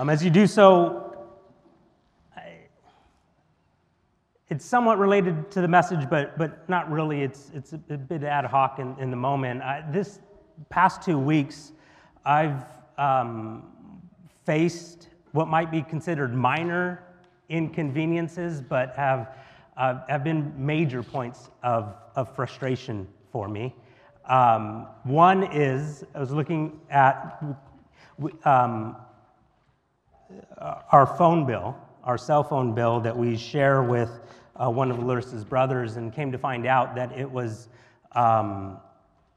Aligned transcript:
Um, 0.00 0.08
as 0.08 0.24
you 0.24 0.30
do 0.30 0.46
so, 0.46 1.14
I, 2.34 2.54
it's 4.48 4.64
somewhat 4.64 4.98
related 4.98 5.50
to 5.50 5.60
the 5.60 5.68
message, 5.68 6.08
but, 6.08 6.38
but 6.38 6.66
not 6.70 6.90
really. 6.90 7.20
It's, 7.20 7.50
it's 7.54 7.74
a, 7.74 7.80
a 7.90 7.98
bit 7.98 8.24
ad 8.24 8.46
hoc 8.46 8.78
in, 8.78 8.96
in 8.98 9.10
the 9.10 9.18
moment. 9.18 9.60
I, 9.60 9.84
this 9.90 10.20
past 10.70 11.02
two 11.02 11.18
weeks, 11.18 11.72
I've 12.24 12.62
um, 12.96 13.64
faced 14.46 15.08
what 15.32 15.48
might 15.48 15.70
be 15.70 15.82
considered 15.82 16.34
minor 16.34 17.02
inconveniences, 17.50 18.62
but 18.62 18.96
have, 18.96 19.36
uh, 19.76 19.98
have 20.08 20.24
been 20.24 20.54
major 20.56 21.02
points 21.02 21.50
of, 21.62 21.94
of 22.16 22.34
frustration 22.34 23.06
for 23.30 23.48
me. 23.48 23.74
Um, 24.24 24.86
one 25.04 25.42
is 25.52 26.04
I 26.14 26.20
was 26.20 26.30
looking 26.30 26.80
at 26.88 27.44
um, 28.46 28.96
our 30.90 31.06
phone 31.06 31.46
bill, 31.46 31.76
our 32.04 32.18
cell 32.18 32.42
phone 32.42 32.74
bill 32.74 33.00
that 33.00 33.16
we 33.16 33.36
share 33.36 33.82
with 33.82 34.20
uh, 34.56 34.70
one 34.70 34.90
of 34.90 34.98
Larissa's 34.98 35.44
brothers, 35.44 35.96
and 35.96 36.12
came 36.12 36.30
to 36.32 36.38
find 36.38 36.66
out 36.66 36.94
that 36.94 37.16
it 37.18 37.30
was 37.30 37.68
um, 38.12 38.78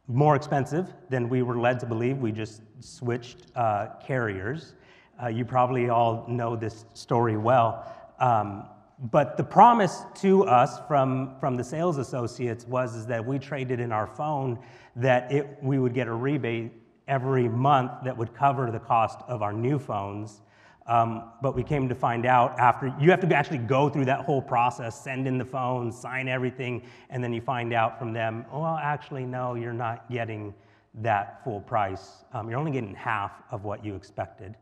more 0.08 0.36
expensive 0.36 0.94
than 1.10 1.30
we 1.30 1.42
were 1.42 1.58
led 1.58 1.80
to 1.80 1.86
believe. 1.86 2.18
We 2.18 2.32
just 2.32 2.62
switched 2.80 3.48
uh, 3.56 3.88
carriers. 4.06 4.74
Uh, 5.22 5.28
you 5.28 5.46
probably 5.46 5.90
all 5.90 6.26
know 6.28 6.56
this 6.56 6.86
story 6.94 7.38
well. 7.38 7.86
Um, 8.20 8.66
but 9.12 9.38
the 9.38 9.44
promise 9.44 10.04
to 10.22 10.46
us 10.46 10.80
from, 10.88 11.36
from 11.40 11.56
the 11.56 11.64
sales 11.64 11.98
associates 11.98 12.66
was 12.66 12.96
is 12.96 13.06
that 13.08 13.26
we 13.26 13.40
traded 13.40 13.80
in 13.80 13.92
our 13.92 14.08
phone 14.08 14.60
that 14.96 15.32
it, 15.32 15.58
we 15.62 15.80
would 15.80 15.94
get 15.94 16.08
a 16.08 16.14
rebate 16.14 16.72
every 17.08 17.50
month 17.50 17.92
that 18.04 18.16
would 18.16 18.34
cover 18.34 18.72
the 18.72 18.80
cost 18.80 19.20
of 19.28 19.42
our 19.42 19.52
new 19.52 19.78
phones. 19.78 20.42
Um, 20.86 21.32
but 21.42 21.56
we 21.56 21.64
came 21.64 21.88
to 21.88 21.96
find 21.96 22.26
out 22.26 22.60
after 22.60 22.94
you 23.00 23.10
have 23.10 23.22
to 23.22 23.36
actually 23.36 23.60
go 23.60 23.90
through 23.90 24.06
that 24.06 24.22
whole 24.22 24.42
process, 24.42 25.02
send 25.02 25.28
in 25.28 25.38
the 25.38 25.46
phone, 25.46 25.92
sign 25.92 26.28
everything, 26.28 26.84
and 27.10 27.24
then 27.24 27.32
you 27.32 27.40
find 27.40 27.74
out 27.74 27.98
from 27.98 28.12
them, 28.12 28.46
oh, 28.52 28.62
well, 28.62 28.76
actually, 28.76 29.24
no, 29.24 29.56
you're 29.56 29.72
not 29.72 30.12
getting 30.12 30.54
that 30.96 31.44
full 31.44 31.62
price. 31.62 32.26
Um, 32.34 32.50
you're 32.50 32.60
only 32.60 32.72
getting 32.72 32.94
half 32.96 33.32
of 33.50 33.64
what 33.64 33.84
you 33.84 33.96
expected. 33.96 34.56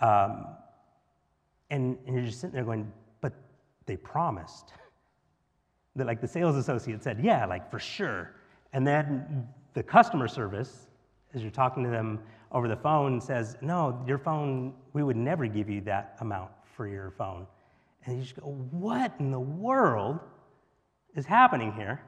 Um, 0.00 0.46
and, 1.70 1.98
and 2.06 2.16
you're 2.16 2.24
just 2.24 2.40
sitting 2.40 2.54
there 2.54 2.64
going, 2.64 2.90
but 3.20 3.34
they 3.86 3.96
promised. 3.96 4.72
That 5.96 6.06
like 6.06 6.22
the 6.22 6.28
sales 6.28 6.56
associate 6.56 7.02
said, 7.02 7.20
yeah, 7.22 7.44
like 7.44 7.70
for 7.70 7.78
sure. 7.78 8.34
And 8.72 8.86
then 8.86 9.46
the 9.74 9.82
customer 9.82 10.28
service, 10.28 10.86
as 11.34 11.42
you're 11.42 11.50
talking 11.50 11.82
to 11.84 11.90
them 11.90 12.20
over 12.50 12.68
the 12.68 12.76
phone, 12.76 13.20
says, 13.20 13.56
no, 13.60 14.02
your 14.06 14.18
phone, 14.18 14.74
we 14.92 15.02
would 15.02 15.16
never 15.16 15.46
give 15.46 15.68
you 15.70 15.80
that 15.82 16.16
amount 16.20 16.50
for 16.76 16.86
your 16.86 17.10
phone. 17.12 17.46
And 18.04 18.16
you 18.16 18.22
just 18.22 18.36
go, 18.36 18.46
what 18.70 19.14
in 19.18 19.30
the 19.30 19.40
world 19.40 20.20
is 21.14 21.24
happening 21.24 21.72
here? 21.72 22.02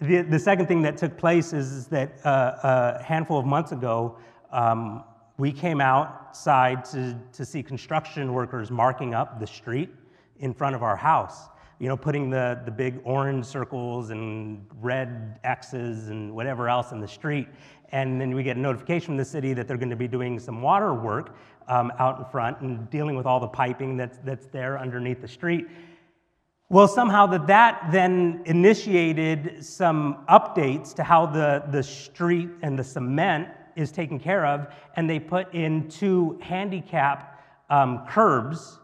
The, 0.00 0.22
the 0.22 0.38
second 0.38 0.66
thing 0.66 0.82
that 0.82 0.96
took 0.96 1.16
place 1.16 1.52
is, 1.52 1.70
is 1.70 1.86
that 1.88 2.24
uh, 2.26 2.98
a 2.98 3.02
handful 3.02 3.38
of 3.38 3.46
months 3.46 3.72
ago, 3.72 4.18
um, 4.50 5.04
we 5.38 5.52
came 5.52 5.80
outside 5.80 6.84
to, 6.86 7.18
to 7.32 7.44
see 7.44 7.62
construction 7.62 8.32
workers 8.32 8.70
marking 8.70 9.14
up 9.14 9.40
the 9.40 9.46
street 9.46 9.90
in 10.38 10.52
front 10.52 10.74
of 10.74 10.82
our 10.82 10.96
house. 10.96 11.48
You 11.82 11.88
know, 11.88 11.96
putting 11.96 12.30
the, 12.30 12.60
the 12.64 12.70
big 12.70 13.00
orange 13.02 13.44
circles 13.44 14.10
and 14.10 14.64
red 14.80 15.40
X's 15.42 16.10
and 16.10 16.32
whatever 16.32 16.68
else 16.68 16.92
in 16.92 17.00
the 17.00 17.08
street. 17.08 17.48
And 17.90 18.20
then 18.20 18.36
we 18.36 18.44
get 18.44 18.56
a 18.56 18.60
notification 18.60 19.06
from 19.06 19.16
the 19.16 19.24
city 19.24 19.52
that 19.52 19.66
they're 19.66 19.76
going 19.76 19.90
to 19.90 19.96
be 19.96 20.06
doing 20.06 20.38
some 20.38 20.62
water 20.62 20.94
work 20.94 21.34
um, 21.66 21.90
out 21.98 22.20
in 22.20 22.24
front 22.26 22.60
and 22.60 22.88
dealing 22.88 23.16
with 23.16 23.26
all 23.26 23.40
the 23.40 23.48
piping 23.48 23.96
that's, 23.96 24.18
that's 24.18 24.46
there 24.46 24.78
underneath 24.78 25.20
the 25.20 25.26
street. 25.26 25.66
Well, 26.68 26.86
somehow 26.86 27.26
that 27.26 27.48
that 27.48 27.88
then 27.90 28.42
initiated 28.46 29.64
some 29.64 30.24
updates 30.28 30.94
to 30.94 31.02
how 31.02 31.26
the, 31.26 31.64
the 31.72 31.82
street 31.82 32.50
and 32.62 32.78
the 32.78 32.84
cement 32.84 33.48
is 33.74 33.90
taken 33.90 34.20
care 34.20 34.46
of, 34.46 34.72
and 34.94 35.10
they 35.10 35.18
put 35.18 35.52
in 35.52 35.88
two 35.88 36.38
handicap 36.42 37.42
um, 37.70 38.06
curbs 38.08 38.78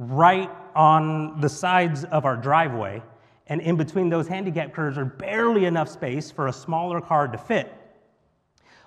right 0.00 0.50
on 0.74 1.42
the 1.42 1.48
sides 1.48 2.04
of 2.04 2.24
our 2.24 2.34
driveway. 2.34 3.02
And 3.48 3.60
in 3.60 3.76
between 3.76 4.08
those 4.08 4.26
handicap 4.26 4.72
curves 4.72 4.96
are 4.96 5.04
barely 5.04 5.66
enough 5.66 5.90
space 5.90 6.30
for 6.30 6.46
a 6.46 6.52
smaller 6.52 7.02
car 7.02 7.28
to 7.28 7.36
fit. 7.36 7.70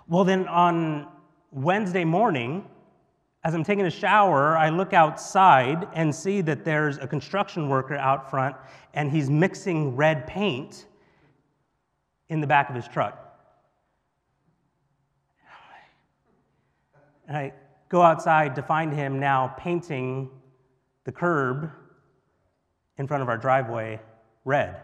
Well, 0.07 0.23
then 0.23 0.47
on 0.47 1.07
Wednesday 1.51 2.03
morning, 2.03 2.65
as 3.43 3.53
I'm 3.53 3.63
taking 3.63 3.85
a 3.85 3.91
shower, 3.91 4.57
I 4.57 4.69
look 4.69 4.93
outside 4.93 5.87
and 5.93 6.13
see 6.13 6.41
that 6.41 6.65
there's 6.65 6.97
a 6.97 7.05
construction 7.05 7.69
worker 7.69 7.95
out 7.95 8.31
front 8.31 8.55
and 8.95 9.11
he's 9.11 9.29
mixing 9.29 9.95
red 9.95 10.25
paint 10.25 10.87
in 12.29 12.41
the 12.41 12.47
back 12.47 12.69
of 12.69 12.75
his 12.75 12.87
truck. 12.87 13.19
And 17.27 17.37
I 17.37 17.53
go 17.89 18.01
outside 18.01 18.55
to 18.55 18.63
find 18.63 18.91
him 18.91 19.19
now 19.19 19.53
painting 19.59 20.31
the 21.05 21.11
curb 21.11 21.71
in 22.97 23.07
front 23.07 23.23
of 23.23 23.29
our 23.29 23.37
driveway 23.37 23.99
red. 24.45 24.81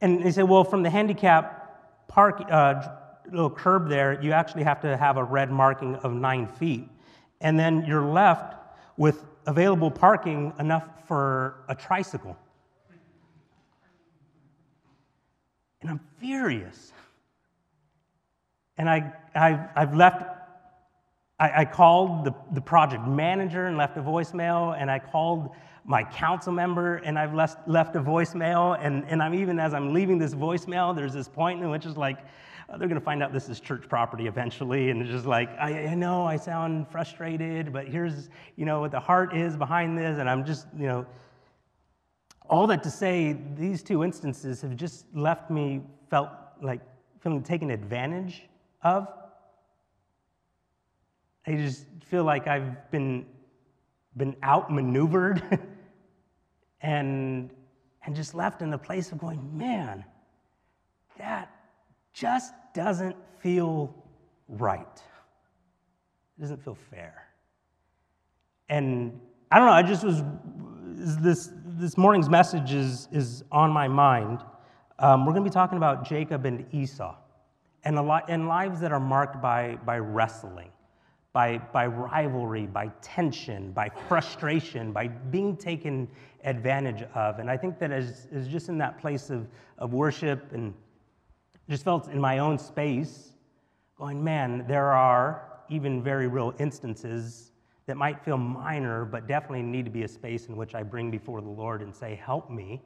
And 0.00 0.24
they 0.24 0.30
said, 0.30 0.48
Well, 0.48 0.64
from 0.64 0.82
the 0.82 0.90
handicap 0.90 2.06
park, 2.08 2.42
uh, 2.50 2.88
little 3.30 3.50
curb 3.50 3.88
there, 3.88 4.20
you 4.22 4.32
actually 4.32 4.64
have 4.64 4.80
to 4.80 4.96
have 4.96 5.16
a 5.16 5.24
red 5.24 5.50
marking 5.50 5.96
of 5.96 6.12
nine 6.12 6.46
feet. 6.46 6.88
And 7.40 7.58
then 7.58 7.84
you're 7.84 8.06
left 8.06 8.56
with 8.96 9.24
available 9.46 9.90
parking 9.90 10.52
enough 10.58 10.84
for 11.06 11.64
a 11.68 11.74
tricycle. 11.74 12.36
And 15.80 15.90
I'm 15.90 16.00
furious. 16.18 16.92
And 18.76 18.88
I, 18.88 19.12
I, 19.34 19.68
I've 19.74 19.94
left, 19.94 20.22
I, 21.38 21.60
I 21.60 21.64
called 21.64 22.24
the, 22.24 22.34
the 22.52 22.60
project 22.60 23.06
manager 23.06 23.66
and 23.66 23.76
left 23.76 23.96
a 23.96 24.02
voicemail, 24.02 24.80
and 24.80 24.90
I 24.90 24.98
called 24.98 25.50
my 25.88 26.04
council 26.04 26.52
member 26.52 26.96
and 26.96 27.18
I've 27.18 27.32
left, 27.32 27.66
left 27.66 27.96
a 27.96 28.00
voicemail. 28.00 28.78
And, 28.80 29.04
and 29.08 29.22
I'm 29.22 29.34
even 29.34 29.58
as 29.58 29.72
I'm 29.72 29.94
leaving 29.94 30.18
this 30.18 30.34
voicemail, 30.34 30.94
there's 30.94 31.14
this 31.14 31.28
point 31.28 31.62
in 31.62 31.70
which 31.70 31.86
is 31.86 31.96
like, 31.96 32.18
uh, 32.68 32.76
they're 32.76 32.88
going 32.88 33.00
to 33.00 33.04
find 33.04 33.22
out 33.22 33.32
this 33.32 33.48
is 33.48 33.58
church 33.58 33.88
property 33.88 34.26
eventually. 34.26 34.90
And 34.90 35.00
it's 35.00 35.10
just 35.10 35.24
like, 35.24 35.48
I, 35.58 35.86
I 35.86 35.94
know 35.94 36.26
I 36.26 36.36
sound 36.36 36.88
frustrated, 36.90 37.72
but 37.72 37.88
here's, 37.88 38.28
you 38.56 38.66
know, 38.66 38.80
what 38.80 38.90
the 38.90 39.00
heart 39.00 39.34
is 39.34 39.56
behind 39.56 39.96
this. 39.96 40.18
And 40.18 40.28
I'm 40.28 40.44
just, 40.44 40.66
you 40.76 40.86
know, 40.86 41.06
all 42.50 42.66
that 42.66 42.82
to 42.82 42.90
say, 42.90 43.38
these 43.56 43.82
two 43.82 44.04
instances 44.04 44.60
have 44.60 44.76
just 44.76 45.06
left 45.14 45.50
me 45.50 45.80
felt 46.10 46.28
like 46.60 46.82
feeling 47.20 47.42
taken 47.42 47.70
advantage 47.70 48.46
of. 48.82 49.08
I 51.48 51.56
just 51.56 51.86
feel 52.10 52.24
like 52.24 52.46
I've 52.46 52.90
been, 52.90 53.24
been 54.18 54.36
outmaneuvered 54.44 55.42
and, 56.82 57.50
and 58.04 58.14
just 58.14 58.34
left 58.34 58.60
in 58.60 58.68
the 58.68 58.76
place 58.76 59.12
of 59.12 59.18
going, 59.18 59.56
man, 59.56 60.04
that 61.16 61.50
just 62.12 62.52
doesn't 62.74 63.16
feel 63.38 63.94
right. 64.46 65.02
It 66.36 66.42
doesn't 66.42 66.62
feel 66.62 66.76
fair. 66.90 67.28
And 68.68 69.18
I 69.50 69.56
don't 69.56 69.68
know, 69.68 69.72
I 69.72 69.82
just 69.82 70.04
was, 70.04 70.22
this, 71.22 71.50
this 71.64 71.96
morning's 71.96 72.28
message 72.28 72.74
is, 72.74 73.08
is 73.10 73.42
on 73.50 73.70
my 73.70 73.88
mind. 73.88 74.42
Um, 74.98 75.24
we're 75.24 75.32
going 75.32 75.44
to 75.44 75.50
be 75.50 75.54
talking 75.54 75.78
about 75.78 76.06
Jacob 76.06 76.44
and 76.44 76.66
Esau 76.74 77.16
and, 77.84 77.96
a 77.96 78.02
lot, 78.02 78.26
and 78.28 78.48
lives 78.48 78.80
that 78.80 78.92
are 78.92 79.00
marked 79.00 79.40
by, 79.40 79.78
by 79.86 79.96
wrestling, 79.96 80.68
by, 81.32 81.58
by 81.58 81.86
rivalry, 81.86 82.66
by 82.66 82.88
tension, 83.02 83.72
by 83.72 83.90
frustration, 84.08 84.92
by 84.92 85.08
being 85.08 85.56
taken 85.56 86.08
advantage 86.44 87.02
of. 87.14 87.38
And 87.38 87.50
I 87.50 87.56
think 87.56 87.78
that 87.78 87.92
as, 87.92 88.26
as 88.32 88.48
just 88.48 88.68
in 88.68 88.78
that 88.78 88.98
place 88.98 89.30
of, 89.30 89.46
of 89.78 89.92
worship 89.92 90.52
and 90.52 90.74
just 91.68 91.84
felt 91.84 92.08
in 92.08 92.20
my 92.20 92.38
own 92.38 92.58
space, 92.58 93.32
going, 93.96 94.22
man, 94.22 94.64
there 94.66 94.92
are 94.92 95.60
even 95.68 96.02
very 96.02 96.28
real 96.28 96.54
instances 96.58 97.52
that 97.86 97.96
might 97.96 98.22
feel 98.24 98.38
minor, 98.38 99.04
but 99.04 99.26
definitely 99.26 99.62
need 99.62 99.84
to 99.84 99.90
be 99.90 100.02
a 100.02 100.08
space 100.08 100.46
in 100.46 100.56
which 100.56 100.74
I 100.74 100.82
bring 100.82 101.10
before 101.10 101.40
the 101.40 101.48
Lord 101.48 101.82
and 101.82 101.94
say, 101.94 102.14
help 102.14 102.50
me 102.50 102.82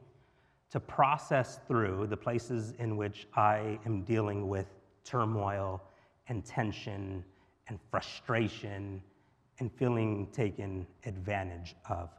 to 0.71 0.81
process 0.81 1.61
through 1.69 2.07
the 2.09 2.17
places 2.17 2.73
in 2.79 2.97
which 2.97 3.27
I 3.35 3.79
am 3.85 4.03
dealing 4.03 4.49
with 4.49 4.67
turmoil 5.05 5.83
and 6.29 6.45
tension 6.45 7.25
and 7.69 7.79
frustration 7.91 9.03
and 9.59 9.73
feeling 9.73 10.29
taken 10.33 10.87
advantage 11.07 11.75
of. 11.89 12.11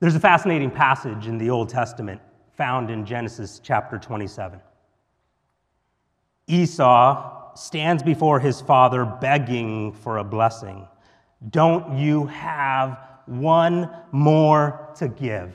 There's 0.00 0.14
a 0.14 0.20
fascinating 0.20 0.70
passage 0.70 1.26
in 1.26 1.36
the 1.36 1.50
Old 1.50 1.68
Testament 1.68 2.20
found 2.54 2.90
in 2.90 3.04
Genesis 3.04 3.60
chapter 3.62 3.98
27. 3.98 4.60
Esau 6.46 7.54
stands 7.54 8.02
before 8.02 8.40
his 8.40 8.60
father 8.60 9.04
begging 9.04 9.92
for 9.92 10.18
a 10.18 10.24
blessing. 10.24 10.86
Don't 11.50 11.98
you 11.98 12.26
have 12.26 12.98
one 13.26 13.90
more 14.12 14.90
to 14.96 15.08
give? 15.08 15.54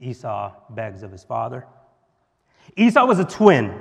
Esau 0.00 0.52
begs 0.70 1.02
of 1.02 1.12
his 1.12 1.24
father. 1.24 1.66
Esau 2.76 3.04
was 3.06 3.18
a 3.18 3.24
twin. 3.24 3.74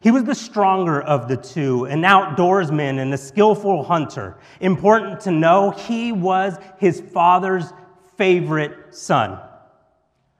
He 0.00 0.12
was 0.12 0.24
the 0.24 0.34
stronger 0.34 1.02
of 1.02 1.26
the 1.26 1.36
two, 1.36 1.86
an 1.86 2.02
outdoorsman 2.02 3.00
and 3.00 3.12
a 3.12 3.18
skillful 3.18 3.82
hunter. 3.82 4.36
Important 4.60 5.20
to 5.22 5.32
know, 5.32 5.70
he 5.70 6.12
was 6.12 6.56
his 6.78 7.00
father's 7.00 7.72
favorite 8.16 8.94
son. 8.94 9.40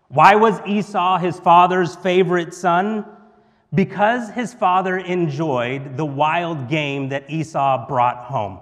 Why 0.08 0.36
was 0.36 0.60
Esau 0.66 1.18
his 1.18 1.40
father's 1.40 1.96
favorite 1.96 2.54
son? 2.54 3.04
Because 3.74 4.30
his 4.30 4.54
father 4.54 4.96
enjoyed 4.96 5.96
the 5.96 6.06
wild 6.06 6.68
game 6.68 7.08
that 7.10 7.28
Esau 7.28 7.86
brought 7.88 8.24
home. 8.24 8.60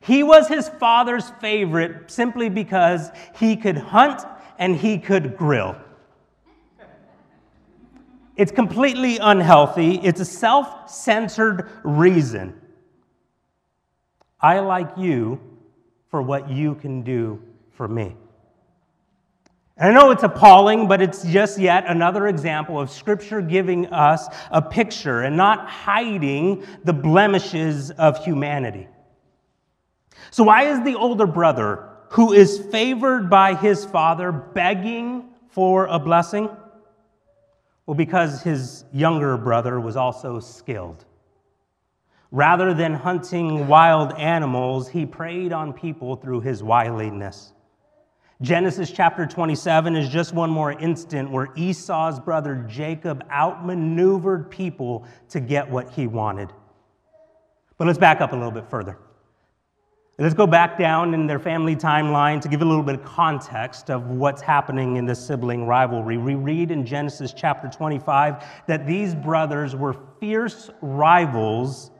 He 0.00 0.22
was 0.22 0.48
his 0.48 0.68
father's 0.68 1.30
favorite 1.40 2.10
simply 2.10 2.48
because 2.48 3.10
he 3.36 3.56
could 3.56 3.76
hunt 3.76 4.22
and 4.58 4.76
he 4.76 4.98
could 4.98 5.36
grill. 5.36 5.76
It's 8.40 8.52
completely 8.52 9.18
unhealthy. 9.18 9.96
It's 9.96 10.18
a 10.18 10.24
self 10.24 10.88
centered 10.88 11.68
reason. 11.84 12.58
I 14.40 14.60
like 14.60 14.96
you 14.96 15.38
for 16.08 16.22
what 16.22 16.48
you 16.48 16.74
can 16.76 17.02
do 17.02 17.42
for 17.72 17.86
me. 17.86 18.16
And 19.76 19.90
I 19.90 19.92
know 19.92 20.10
it's 20.10 20.22
appalling, 20.22 20.88
but 20.88 21.02
it's 21.02 21.22
just 21.22 21.58
yet 21.58 21.84
another 21.86 22.28
example 22.28 22.80
of 22.80 22.90
Scripture 22.90 23.42
giving 23.42 23.88
us 23.88 24.26
a 24.50 24.62
picture 24.62 25.20
and 25.20 25.36
not 25.36 25.68
hiding 25.68 26.64
the 26.84 26.94
blemishes 26.94 27.90
of 27.90 28.24
humanity. 28.24 28.88
So, 30.30 30.44
why 30.44 30.62
is 30.62 30.82
the 30.82 30.94
older 30.94 31.26
brother 31.26 31.90
who 32.08 32.32
is 32.32 32.58
favored 32.72 33.28
by 33.28 33.54
his 33.54 33.84
father 33.84 34.32
begging 34.32 35.28
for 35.50 35.84
a 35.88 35.98
blessing? 35.98 36.48
Well, 37.90 37.96
because 37.96 38.40
his 38.42 38.84
younger 38.92 39.36
brother 39.36 39.80
was 39.80 39.96
also 39.96 40.38
skilled. 40.38 41.04
Rather 42.30 42.72
than 42.72 42.94
hunting 42.94 43.66
wild 43.66 44.12
animals, 44.12 44.88
he 44.88 45.04
preyed 45.04 45.52
on 45.52 45.72
people 45.72 46.14
through 46.14 46.42
his 46.42 46.62
wiliness. 46.62 47.52
Genesis 48.42 48.92
chapter 48.92 49.26
27 49.26 49.96
is 49.96 50.08
just 50.08 50.32
one 50.32 50.50
more 50.50 50.70
instant 50.70 51.32
where 51.32 51.48
Esau's 51.56 52.20
brother 52.20 52.64
Jacob 52.68 53.26
outmaneuvered 53.28 54.48
people 54.52 55.04
to 55.28 55.40
get 55.40 55.68
what 55.68 55.90
he 55.90 56.06
wanted. 56.06 56.52
But 57.76 57.88
let's 57.88 57.98
back 57.98 58.20
up 58.20 58.30
a 58.30 58.36
little 58.36 58.52
bit 58.52 58.70
further. 58.70 58.98
Let's 60.20 60.34
go 60.34 60.46
back 60.46 60.78
down 60.78 61.14
in 61.14 61.26
their 61.26 61.38
family 61.38 61.74
timeline 61.74 62.42
to 62.42 62.48
give 62.48 62.60
a 62.60 62.64
little 62.66 62.82
bit 62.82 62.96
of 62.96 63.04
context 63.06 63.88
of 63.88 64.08
what's 64.08 64.42
happening 64.42 64.98
in 64.98 65.06
this 65.06 65.18
sibling 65.18 65.64
rivalry. 65.64 66.18
We 66.18 66.34
read 66.34 66.70
in 66.70 66.84
Genesis 66.84 67.32
chapter 67.32 67.68
25 67.68 68.44
that 68.66 68.86
these 68.86 69.14
brothers 69.14 69.74
were 69.74 69.96
fierce 70.20 70.68
rivals 70.82 71.90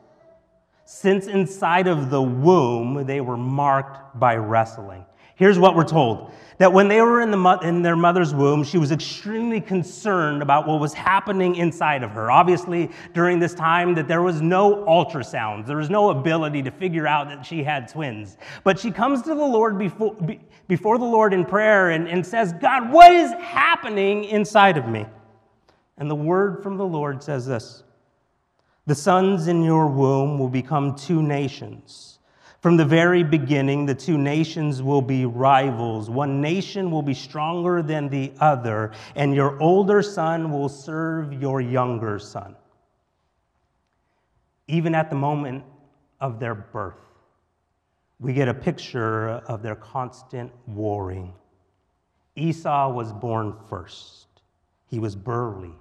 since 0.85 1.25
inside 1.25 1.87
of 1.87 2.11
the 2.11 2.21
womb 2.21 3.07
they 3.07 3.21
were 3.21 3.37
marked 3.37 4.19
by 4.19 4.35
wrestling. 4.35 5.03
Here's 5.41 5.57
what 5.57 5.75
we're 5.75 5.85
told 5.85 6.31
that 6.59 6.71
when 6.71 6.87
they 6.87 7.01
were 7.01 7.19
in, 7.19 7.31
the, 7.31 7.59
in 7.63 7.81
their 7.81 7.95
mother's 7.95 8.31
womb, 8.31 8.63
she 8.63 8.77
was 8.77 8.91
extremely 8.91 9.59
concerned 9.59 10.43
about 10.43 10.67
what 10.67 10.79
was 10.79 10.93
happening 10.93 11.55
inside 11.55 12.03
of 12.03 12.11
her. 12.11 12.29
Obviously, 12.29 12.91
during 13.15 13.39
this 13.39 13.55
time, 13.55 13.95
that 13.95 14.07
there 14.07 14.21
was 14.21 14.39
no 14.39 14.85
ultrasounds, 14.85 15.65
there 15.65 15.77
was 15.77 15.89
no 15.89 16.11
ability 16.11 16.61
to 16.61 16.69
figure 16.69 17.07
out 17.07 17.27
that 17.27 17.43
she 17.43 17.63
had 17.63 17.87
twins. 17.87 18.37
But 18.63 18.77
she 18.77 18.91
comes 18.91 19.23
to 19.23 19.29
the 19.29 19.43
Lord 19.43 19.79
before, 19.79 20.15
before 20.67 20.99
the 20.99 21.05
Lord 21.05 21.33
in 21.33 21.43
prayer 21.43 21.89
and, 21.89 22.07
and 22.07 22.23
says, 22.23 22.53
God, 22.53 22.91
what 22.91 23.11
is 23.11 23.31
happening 23.39 24.25
inside 24.25 24.77
of 24.77 24.87
me? 24.87 25.07
And 25.97 26.07
the 26.07 26.13
word 26.13 26.61
from 26.61 26.77
the 26.77 26.85
Lord 26.85 27.23
says 27.23 27.47
this 27.47 27.81
The 28.85 28.93
sons 28.93 29.47
in 29.47 29.63
your 29.63 29.87
womb 29.87 30.37
will 30.37 30.49
become 30.49 30.93
two 30.93 31.23
nations. 31.23 32.19
From 32.61 32.77
the 32.77 32.85
very 32.85 33.23
beginning, 33.23 33.87
the 33.87 33.95
two 33.95 34.19
nations 34.19 34.83
will 34.83 35.01
be 35.01 35.25
rivals. 35.25 36.11
One 36.11 36.41
nation 36.41 36.91
will 36.91 37.01
be 37.01 37.15
stronger 37.15 37.81
than 37.81 38.07
the 38.07 38.31
other, 38.39 38.91
and 39.15 39.33
your 39.33 39.59
older 39.59 40.03
son 40.03 40.51
will 40.51 40.69
serve 40.69 41.33
your 41.33 41.59
younger 41.59 42.19
son. 42.19 42.55
Even 44.67 44.93
at 44.93 45.09
the 45.09 45.15
moment 45.15 45.63
of 46.19 46.39
their 46.39 46.53
birth, 46.53 47.01
we 48.19 48.31
get 48.31 48.47
a 48.47 48.53
picture 48.53 49.29
of 49.29 49.63
their 49.63 49.75
constant 49.75 50.51
warring. 50.67 51.33
Esau 52.35 52.91
was 52.93 53.11
born 53.11 53.55
first. 53.69 54.27
He 54.85 54.99
was 54.99 55.15
burly. 55.15 55.73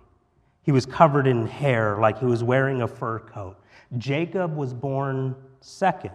He 0.63 0.73
was 0.73 0.87
covered 0.87 1.27
in 1.27 1.47
hair 1.47 1.99
like 2.01 2.19
he 2.19 2.25
was 2.25 2.43
wearing 2.43 2.81
a 2.81 2.89
fur 2.89 3.19
coat. 3.19 3.59
Jacob 3.99 4.57
was 4.57 4.73
born 4.73 5.37
second 5.61 6.13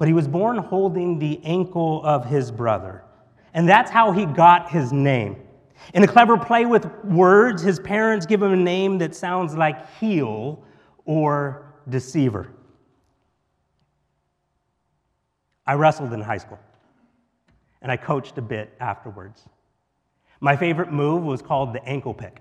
but 0.00 0.08
he 0.08 0.14
was 0.14 0.26
born 0.26 0.56
holding 0.56 1.18
the 1.18 1.38
ankle 1.44 2.00
of 2.06 2.24
his 2.24 2.50
brother. 2.50 3.04
And 3.52 3.68
that's 3.68 3.90
how 3.90 4.12
he 4.12 4.24
got 4.24 4.70
his 4.70 4.94
name. 4.94 5.36
In 5.92 6.02
a 6.02 6.06
clever 6.06 6.38
play 6.38 6.64
with 6.64 6.86
words, 7.04 7.62
his 7.62 7.78
parents 7.78 8.24
give 8.24 8.42
him 8.42 8.50
a 8.50 8.56
name 8.56 8.96
that 8.96 9.14
sounds 9.14 9.54
like 9.54 9.94
heel 9.98 10.64
or 11.04 11.66
deceiver. 11.90 12.48
I 15.66 15.74
wrestled 15.74 16.14
in 16.14 16.22
high 16.22 16.38
school, 16.38 16.58
and 17.82 17.92
I 17.92 17.98
coached 17.98 18.38
a 18.38 18.42
bit 18.42 18.72
afterwards. 18.80 19.44
My 20.40 20.56
favorite 20.56 20.90
move 20.90 21.24
was 21.24 21.42
called 21.42 21.74
the 21.74 21.84
ankle 21.84 22.14
pick. 22.14 22.40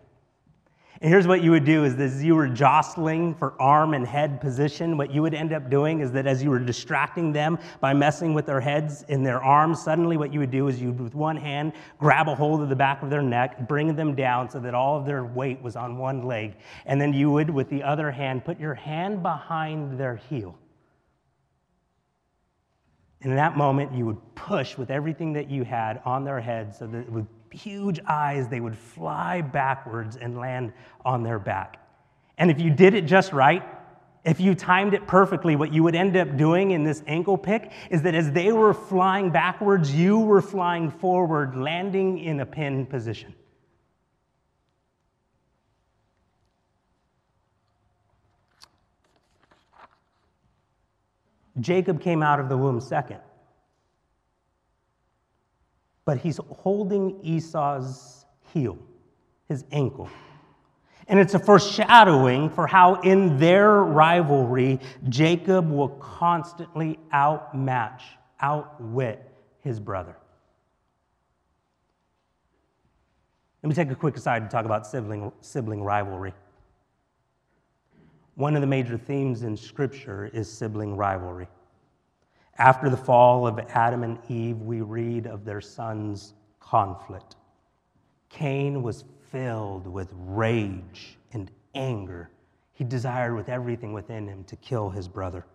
And 1.01 1.09
here's 1.09 1.27
what 1.27 1.41
you 1.41 1.51
would 1.51 1.63
do 1.63 1.85
is 1.85 1.97
as 1.97 2.21
you 2.21 2.35
were 2.35 2.49
jostling 2.49 3.33
for 3.33 3.53
arm 3.61 3.93
and 3.93 4.05
head 4.05 4.41
position, 4.41 4.97
what 4.97 5.11
you 5.11 5.21
would 5.21 5.33
end 5.33 5.53
up 5.53 5.69
doing 5.69 6.01
is 6.01 6.11
that 6.11 6.27
as 6.27 6.43
you 6.43 6.49
were 6.49 6.59
distracting 6.59 7.31
them 7.31 7.57
by 7.79 7.93
messing 7.93 8.33
with 8.33 8.45
their 8.45 8.59
heads 8.59 9.05
and 9.07 9.25
their 9.25 9.41
arms, 9.41 9.81
suddenly 9.81 10.17
what 10.17 10.33
you 10.33 10.41
would 10.41 10.51
do 10.51 10.67
is 10.67 10.81
you'd 10.81 10.99
with 10.99 11.15
one 11.15 11.37
hand 11.37 11.71
grab 11.99 12.27
a 12.27 12.35
hold 12.35 12.61
of 12.61 12.67
the 12.67 12.75
back 12.75 13.01
of 13.01 13.09
their 13.09 13.21
neck, 13.21 13.65
bring 13.65 13.95
them 13.95 14.13
down 14.13 14.49
so 14.49 14.59
that 14.59 14.73
all 14.73 14.99
of 14.99 15.05
their 15.05 15.23
weight 15.23 15.61
was 15.61 15.77
on 15.77 15.97
one 15.97 16.23
leg. 16.23 16.57
And 16.85 16.99
then 16.99 17.13
you 17.13 17.31
would, 17.31 17.49
with 17.49 17.69
the 17.69 17.81
other 17.81 18.11
hand, 18.11 18.43
put 18.43 18.59
your 18.59 18.73
hand 18.73 19.23
behind 19.23 19.97
their 19.97 20.17
heel. 20.17 20.57
And 23.21 23.31
in 23.31 23.37
that 23.37 23.55
moment, 23.55 23.93
you 23.93 24.05
would 24.05 24.35
push 24.35 24.77
with 24.77 24.89
everything 24.89 25.31
that 25.33 25.49
you 25.49 25.63
had 25.63 26.01
on 26.03 26.25
their 26.25 26.41
head 26.41 26.75
so 26.75 26.87
that 26.87 26.99
it 26.99 27.09
would 27.09 27.27
huge 27.51 27.99
eyes, 28.07 28.47
they 28.47 28.59
would 28.59 28.77
fly 28.77 29.41
backwards 29.41 30.15
and 30.15 30.37
land 30.37 30.73
on 31.03 31.23
their 31.23 31.39
back. 31.39 31.85
And 32.37 32.49
if 32.49 32.59
you 32.59 32.69
did 32.69 32.93
it 32.93 33.05
just 33.05 33.33
right, 33.33 33.63
if 34.25 34.39
you 34.39 34.53
timed 34.53 34.93
it 34.93 35.07
perfectly, 35.07 35.55
what 35.55 35.73
you 35.73 35.83
would 35.83 35.95
end 35.95 36.17
up 36.17 36.37
doing 36.37 36.71
in 36.71 36.83
this 36.83 37.03
ankle 37.07 37.37
pick 37.37 37.71
is 37.89 38.01
that 38.03 38.15
as 38.15 38.31
they 38.31 38.51
were 38.51 38.73
flying 38.73 39.29
backwards, 39.29 39.93
you 39.93 40.19
were 40.19 40.41
flying 40.41 40.91
forward, 40.91 41.55
landing 41.55 42.19
in 42.19 42.39
a 42.39 42.45
pin 42.45 42.85
position. 42.85 43.33
Jacob 51.59 52.01
came 52.01 52.23
out 52.23 52.39
of 52.39 52.47
the 52.47 52.57
womb 52.57 52.79
second 52.79 53.19
but 56.09 56.17
he's 56.17 56.39
holding 56.49 57.23
Esau's 57.23 58.25
heel, 58.51 58.79
his 59.47 59.63
ankle. 59.71 60.09
And 61.07 61.19
it's 61.19 61.35
a 61.35 61.39
foreshadowing 61.39 62.49
for 62.49 62.65
how, 62.65 62.95
in 63.01 63.37
their 63.37 63.83
rivalry, 63.83 64.79
Jacob 65.07 65.69
will 65.69 65.89
constantly 65.89 66.97
outmatch, 67.11 68.01
outwit 68.41 69.31
his 69.61 69.79
brother. 69.79 70.15
Let 73.61 73.69
me 73.69 73.75
take 73.75 73.91
a 73.91 73.95
quick 73.95 74.17
aside 74.17 74.39
to 74.39 74.49
talk 74.49 74.65
about 74.65 74.87
sibling, 74.87 75.31
sibling 75.41 75.83
rivalry. 75.83 76.33
One 78.33 78.55
of 78.55 78.61
the 78.61 78.67
major 78.67 78.97
themes 78.97 79.43
in 79.43 79.55
Scripture 79.55 80.25
is 80.33 80.51
sibling 80.51 80.97
rivalry. 80.97 81.47
After 82.59 82.89
the 82.89 82.97
fall 82.97 83.47
of 83.47 83.57
Adam 83.69 84.03
and 84.03 84.19
Eve, 84.27 84.57
we 84.57 84.81
read 84.81 85.27
of 85.27 85.45
their 85.45 85.61
son's 85.61 86.33
conflict. 86.59 87.37
Cain 88.27 88.83
was 88.83 89.05
filled 89.31 89.87
with 89.87 90.09
rage 90.13 91.17
and 91.31 91.49
anger. 91.73 92.29
He 92.73 92.83
desired 92.83 93.35
with 93.35 93.47
everything 93.47 93.93
within 93.93 94.27
him 94.27 94.43
to 94.43 94.57
kill 94.57 94.89
his 94.89 95.07
brother. 95.07 95.45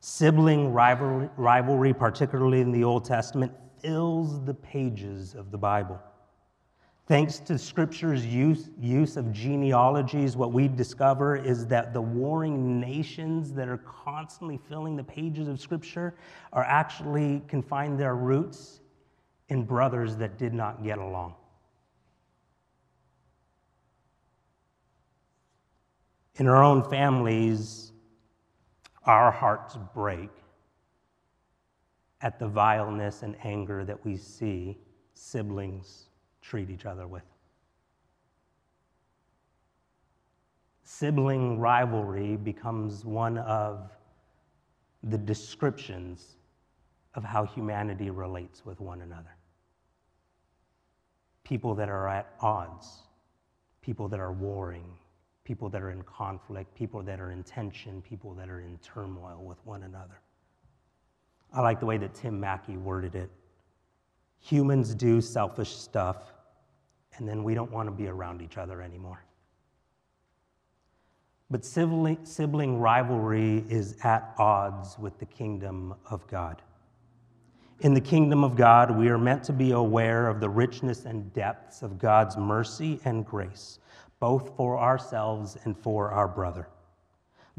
Sibling 0.00 0.72
rivalry, 0.72 1.94
particularly 1.94 2.60
in 2.60 2.72
the 2.72 2.82
Old 2.82 3.04
Testament, 3.04 3.52
fills 3.80 4.44
the 4.44 4.54
pages 4.54 5.34
of 5.34 5.52
the 5.52 5.58
Bible. 5.58 6.00
Thanks 7.06 7.38
to 7.38 7.56
Scripture's 7.56 8.26
use, 8.26 8.68
use 8.80 9.16
of 9.16 9.32
genealogies, 9.32 10.36
what 10.36 10.52
we 10.52 10.66
discover 10.66 11.36
is 11.36 11.64
that 11.68 11.92
the 11.92 12.00
warring 12.00 12.80
nations 12.80 13.52
that 13.52 13.68
are 13.68 13.76
constantly 13.76 14.58
filling 14.68 14.96
the 14.96 15.04
pages 15.04 15.46
of 15.46 15.60
Scripture 15.60 16.16
are 16.52 16.64
actually 16.64 17.44
confined 17.46 17.96
their 17.96 18.16
roots 18.16 18.80
in 19.48 19.62
brothers 19.62 20.16
that 20.16 20.36
did 20.36 20.52
not 20.52 20.82
get 20.82 20.98
along. 20.98 21.36
In 26.34 26.48
our 26.48 26.64
own 26.64 26.82
families, 26.90 27.92
our 29.04 29.30
hearts 29.30 29.78
break 29.94 30.30
at 32.20 32.40
the 32.40 32.48
vileness 32.48 33.22
and 33.22 33.36
anger 33.44 33.84
that 33.84 34.04
we 34.04 34.16
see 34.16 34.76
siblings 35.14 36.05
treat 36.48 36.70
each 36.70 36.86
other 36.86 37.06
with. 37.06 37.24
Sibling 40.84 41.58
rivalry 41.58 42.36
becomes 42.36 43.04
one 43.04 43.38
of 43.38 43.90
the 45.02 45.18
descriptions 45.18 46.36
of 47.14 47.24
how 47.24 47.44
humanity 47.44 48.10
relates 48.10 48.64
with 48.64 48.80
one 48.80 49.00
another. 49.00 49.34
People 51.44 51.74
that 51.74 51.88
are 51.88 52.08
at 52.08 52.34
odds, 52.40 52.86
people 53.80 54.08
that 54.08 54.20
are 54.20 54.32
warring, 54.32 54.98
people 55.44 55.68
that 55.70 55.82
are 55.82 55.90
in 55.90 56.02
conflict, 56.02 56.74
people 56.74 57.02
that 57.02 57.20
are 57.20 57.30
in 57.30 57.42
tension, 57.42 58.02
people 58.02 58.34
that 58.34 58.48
are 58.48 58.60
in 58.60 58.78
turmoil 58.78 59.42
with 59.44 59.58
one 59.64 59.84
another. 59.84 60.20
I 61.52 61.60
like 61.62 61.80
the 61.80 61.86
way 61.86 61.98
that 61.98 62.14
Tim 62.14 62.38
Mackie 62.38 62.76
worded 62.76 63.14
it. 63.14 63.30
Humans 64.40 64.94
do 64.94 65.20
selfish 65.20 65.74
stuff, 65.74 66.32
and 67.18 67.28
then 67.28 67.44
we 67.44 67.54
don't 67.54 67.70
want 67.70 67.88
to 67.88 67.92
be 67.92 68.08
around 68.08 68.42
each 68.42 68.58
other 68.58 68.82
anymore. 68.82 69.22
But 71.50 71.64
sibling, 71.64 72.80
rivalry 72.80 73.64
is 73.68 73.96
at 74.02 74.34
odds 74.38 74.98
with 74.98 75.18
the 75.18 75.26
kingdom 75.26 75.94
of 76.10 76.26
God. 76.26 76.60
In 77.80 77.94
the 77.94 78.00
kingdom 78.00 78.42
of 78.42 78.56
God, 78.56 78.90
we 78.90 79.08
are 79.08 79.18
meant 79.18 79.44
to 79.44 79.52
be 79.52 79.72
aware 79.72 80.28
of 80.28 80.40
the 80.40 80.48
richness 80.48 81.04
and 81.04 81.32
depths 81.32 81.82
of 81.82 81.98
God's 81.98 82.36
mercy 82.36 83.00
and 83.04 83.24
grace, 83.24 83.78
both 84.18 84.56
for 84.56 84.78
ourselves 84.78 85.56
and 85.64 85.76
for 85.78 86.10
our 86.10 86.26
brother. 86.26 86.68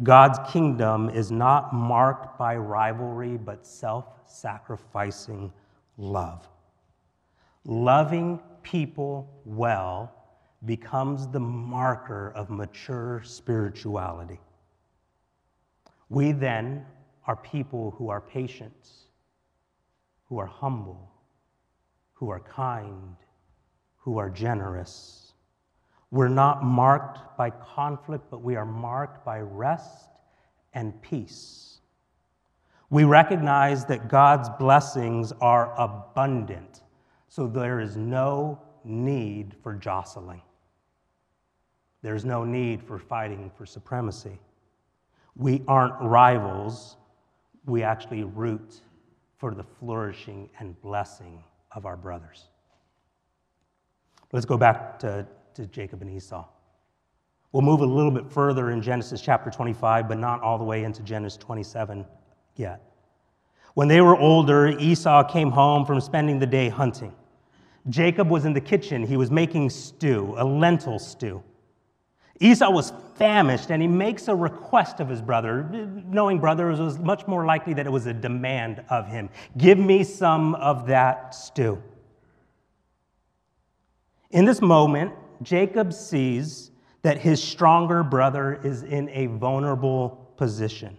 God's 0.04 0.40
kingdom 0.52 1.10
is 1.10 1.32
not 1.32 1.74
marked 1.74 2.38
by 2.38 2.56
rivalry, 2.58 3.38
but 3.38 3.66
self 3.66 4.06
sacrificing 4.26 5.54
love. 5.98 6.48
Loving 7.66 8.40
people 8.72 9.42
well 9.46 10.14
becomes 10.66 11.28
the 11.28 11.40
marker 11.40 12.34
of 12.36 12.50
mature 12.50 13.22
spirituality. 13.24 14.40
We 16.10 16.34
then 16.34 16.86
are 17.26 17.38
people 17.38 17.92
who 17.98 18.10
are 18.10 18.20
patient, 18.20 18.90
who 20.26 20.38
are 20.38 20.46
humble, 20.46 21.10
who 22.14 22.30
are 22.30 22.42
kind, 22.42 23.16
who 23.96 24.18
are 24.18 24.30
generous. 24.30 25.34
We're 26.12 26.28
not 26.28 26.64
marked 26.64 27.38
by 27.38 27.52
conflict, 27.52 28.26
but 28.30 28.42
we 28.42 28.58
are 28.58 28.66
marked 28.66 29.24
by 29.24 29.40
rest 29.40 30.10
and 30.74 31.02
peace. 31.02 31.80
We 32.90 33.06
recognize 33.06 33.86
that 33.86 34.10
God's 34.10 34.50
blessings 34.58 35.32
are 35.40 35.74
abundant 35.80 36.82
so 37.38 37.46
there 37.46 37.80
is 37.80 37.96
no 37.96 38.60
need 38.84 39.54
for 39.62 39.76
jostling. 39.76 40.42
There's 42.02 42.26
no 42.26 42.44
need 42.44 42.82
for 42.82 42.98
fighting 42.98 43.52
for 43.56 43.64
supremacy. 43.64 44.40
We 45.36 45.62
aren't 45.68 45.94
rivals, 46.02 46.98
we 47.68 47.84
actually 47.84 48.24
root 48.24 48.82
for 49.38 49.54
the 49.54 49.64
flourishing 49.64 50.50
and 50.60 50.82
blessing 50.82 51.44
of 51.74 51.86
our 51.86 51.96
brothers. 51.96 52.46
Let's 54.34 54.48
go 54.48 54.58
back 54.58 54.98
to, 55.02 55.24
to 55.54 55.68
Jacob 55.68 56.02
and 56.02 56.10
Esau. 56.10 56.44
We'll 57.52 57.62
move 57.62 57.82
a 57.82 57.86
little 57.86 58.10
bit 58.10 58.32
further 58.32 58.72
in 58.72 58.82
Genesis 58.82 59.22
chapter 59.22 59.52
25, 59.52 60.10
but 60.10 60.18
not 60.18 60.42
all 60.42 60.58
the 60.58 60.64
way 60.64 60.86
into 60.86 61.04
Genesis 61.04 61.38
27 61.38 62.04
yet. 62.56 62.82
When 63.76 63.88
they 63.88 64.02
were 64.02 64.18
older, 64.18 64.70
Esau 64.70 65.24
came 65.32 65.52
home 65.52 65.86
from 65.86 66.02
spending 66.02 66.40
the 66.40 66.48
day 66.48 66.70
hunting. 66.70 67.14
Jacob 67.90 68.30
was 68.30 68.46
in 68.46 68.54
the 68.54 68.62
kitchen. 68.62 69.04
He 69.04 69.18
was 69.18 69.32
making 69.32 69.70
stew, 69.70 70.34
a 70.38 70.46
lentil 70.46 71.00
stew. 71.00 71.44
Esau 72.40 72.70
was 72.70 72.94
famished 73.16 73.72
and 73.72 73.82
he 73.82 73.88
makes 73.88 74.28
a 74.28 74.36
request 74.36 75.00
of 75.00 75.10
his 75.10 75.22
brother. 75.22 75.64
Knowing 76.06 76.40
brothers, 76.40 76.80
it 76.80 76.84
was 76.84 77.00
much 77.00 77.26
more 77.28 77.46
likely 77.46 77.74
that 77.74 77.86
it 77.86 77.92
was 77.92 78.06
a 78.06 78.14
demand 78.14 78.84
of 78.90 79.08
him 79.08 79.30
Give 79.58 79.80
me 79.80 80.04
some 80.04 80.56
of 80.56 80.88
that 80.88 81.34
stew. 81.34 81.82
In 84.30 84.46
this 84.46 84.62
moment, 84.62 85.14
Jacob 85.42 85.94
sees 85.94 86.72
that 87.02 87.18
his 87.18 87.42
stronger 87.42 88.04
brother 88.04 88.60
is 88.64 88.84
in 88.84 89.10
a 89.10 89.28
vulnerable 89.28 90.34
position. 90.36 90.98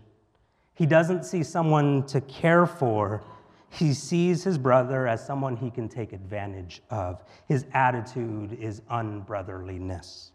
He 0.75 0.87
doesn't 0.87 1.25
see 1.25 1.42
someone 1.42 2.07
to 2.07 2.21
care 2.23 2.64
for, 2.64 3.23
he 3.70 3.92
sees 3.92 4.42
his 4.42 4.58
brother 4.58 5.06
as 5.06 5.25
someone 5.25 5.56
he 5.56 5.70
can 5.70 5.88
take 5.88 6.12
advantage 6.12 6.82
of. 6.90 7.22
His 7.46 7.66
attitude 7.75 8.58
is 8.60 8.80
unbrotherliness. 8.90 10.30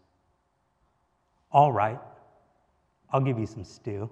All 1.50 1.72
right, 1.72 2.00
I'll 3.10 3.20
give 3.20 3.38
you 3.38 3.46
some 3.46 3.64
stew. 3.64 4.10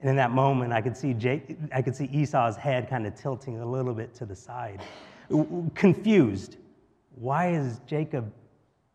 And 0.00 0.08
in 0.08 0.16
that 0.16 0.30
moment, 0.30 0.72
I 0.72 0.80
could 0.80 0.96
see, 0.96 1.12
Jake, 1.12 1.56
I 1.72 1.82
could 1.82 1.96
see 1.96 2.04
Esau's 2.12 2.56
head 2.56 2.88
kind 2.88 3.06
of 3.06 3.14
tilting 3.14 3.60
a 3.60 3.66
little 3.66 3.94
bit 3.94 4.14
to 4.14 4.26
the 4.26 4.36
side, 4.36 4.82
confused. 5.74 6.56
Why 7.14 7.50
is 7.50 7.80
Jacob 7.86 8.32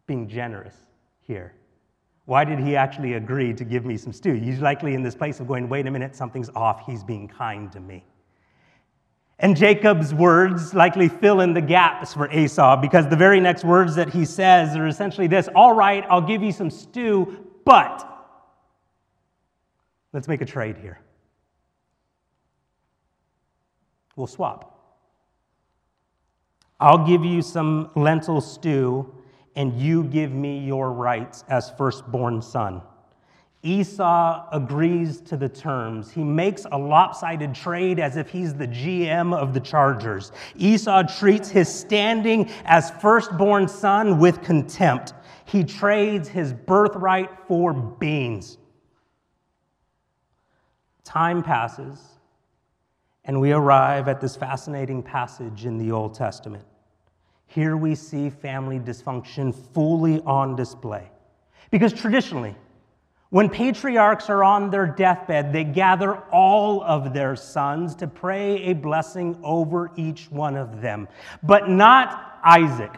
being 0.07 0.29
generous 0.29 0.75
here? 1.19 1.53
Why 2.25 2.45
did 2.45 2.59
he 2.59 2.77
actually 2.77 3.13
agree 3.15 3.53
to 3.53 3.65
give 3.65 3.83
me 3.83 3.97
some 3.97 4.13
stew? 4.13 4.33
He's 4.35 4.59
likely 4.59 4.93
in 4.93 5.03
this 5.03 5.13
place 5.13 5.41
of 5.41 5.47
going, 5.47 5.67
wait 5.67 5.87
a 5.87 5.91
minute, 5.91 6.15
something's 6.15 6.49
off. 6.55 6.85
He's 6.85 7.03
being 7.03 7.27
kind 7.27 7.69
to 7.73 7.81
me. 7.81 8.05
And 9.39 9.57
Jacob's 9.57 10.13
words 10.13 10.73
likely 10.73 11.09
fill 11.09 11.41
in 11.41 11.53
the 11.53 11.61
gaps 11.61 12.13
for 12.13 12.31
Esau 12.31 12.79
because 12.79 13.07
the 13.07 13.15
very 13.15 13.39
next 13.39 13.63
words 13.63 13.95
that 13.95 14.09
he 14.09 14.25
says 14.25 14.75
are 14.75 14.87
essentially 14.87 15.27
this 15.27 15.49
All 15.55 15.73
right, 15.73 16.05
I'll 16.09 16.21
give 16.21 16.43
you 16.43 16.51
some 16.51 16.69
stew, 16.69 17.45
but 17.65 18.07
let's 20.13 20.27
make 20.27 20.41
a 20.41 20.45
trade 20.45 20.77
here. 20.77 20.99
We'll 24.15 24.27
swap. 24.27 24.69
I'll 26.79 27.05
give 27.05 27.23
you 27.23 27.41
some 27.41 27.89
lentil 27.95 28.41
stew, 28.41 29.13
and 29.55 29.79
you 29.79 30.03
give 30.03 30.31
me 30.31 30.59
your 30.59 30.91
rights 30.91 31.43
as 31.47 31.71
firstborn 31.71 32.41
son. 32.41 32.81
Esau 33.65 34.45
agrees 34.51 35.21
to 35.21 35.37
the 35.37 35.47
terms. 35.47 36.11
He 36.11 36.21
makes 36.21 36.65
a 36.69 36.77
lopsided 36.77 37.55
trade 37.55 37.97
as 37.97 38.17
if 38.17 38.29
he's 38.29 38.53
the 38.53 38.67
GM 38.67 39.33
of 39.33 39.53
the 39.53 39.61
Chargers. 39.61 40.33
Esau 40.57 41.03
treats 41.03 41.49
his 41.49 41.73
standing 41.73 42.51
as 42.65 42.91
firstborn 42.91 43.69
son 43.69 44.19
with 44.19 44.41
contempt. 44.41 45.13
He 45.45 45.63
trades 45.63 46.27
his 46.27 46.51
birthright 46.51 47.29
for 47.47 47.71
beans. 47.73 48.57
Time 51.05 51.41
passes, 51.41 51.99
and 53.23 53.39
we 53.39 53.53
arrive 53.53 54.09
at 54.09 54.19
this 54.19 54.35
fascinating 54.35 55.01
passage 55.01 55.65
in 55.65 55.77
the 55.77 55.91
Old 55.91 56.13
Testament. 56.13 56.65
Here 57.45 57.77
we 57.77 57.95
see 57.95 58.29
family 58.29 58.79
dysfunction 58.79 59.55
fully 59.73 60.21
on 60.25 60.57
display. 60.57 61.09
Because 61.71 61.93
traditionally, 61.93 62.55
when 63.33 63.49
patriarchs 63.49 64.29
are 64.29 64.43
on 64.43 64.69
their 64.69 64.85
deathbed, 64.85 65.51
they 65.51 65.63
gather 65.63 66.17
all 66.31 66.83
of 66.83 67.15
their 67.15 67.35
sons 67.35 67.95
to 67.95 68.05
pray 68.05 68.65
a 68.65 68.73
blessing 68.73 69.35
over 69.41 69.89
each 69.95 70.29
one 70.29 70.55
of 70.55 70.81
them, 70.81 71.07
but 71.41 71.67
not 71.67 72.39
Isaac. 72.43 72.91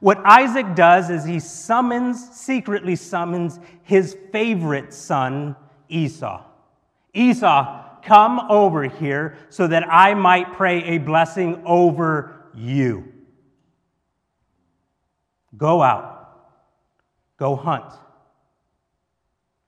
What 0.00 0.22
Isaac 0.24 0.74
does 0.74 1.10
is 1.10 1.26
he 1.26 1.38
summons, 1.38 2.30
secretly 2.30 2.96
summons 2.96 3.60
his 3.82 4.16
favorite 4.32 4.94
son, 4.94 5.54
Esau. 5.90 6.42
Esau, 7.12 8.00
come 8.02 8.40
over 8.48 8.84
here 8.84 9.36
so 9.50 9.66
that 9.66 9.86
I 9.92 10.14
might 10.14 10.54
pray 10.54 10.82
a 10.82 10.96
blessing 10.96 11.60
over 11.66 12.46
you. 12.54 13.12
Go 15.58 15.82
out, 15.82 16.38
go 17.36 17.54
hunt 17.54 17.92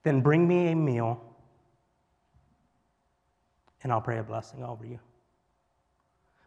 then 0.06 0.20
bring 0.20 0.46
me 0.48 0.68
a 0.68 0.74
meal 0.74 1.22
and 3.82 3.92
I'll 3.92 4.00
pray 4.00 4.18
a 4.18 4.22
blessing 4.22 4.64
over 4.64 4.84
you. 4.84 4.98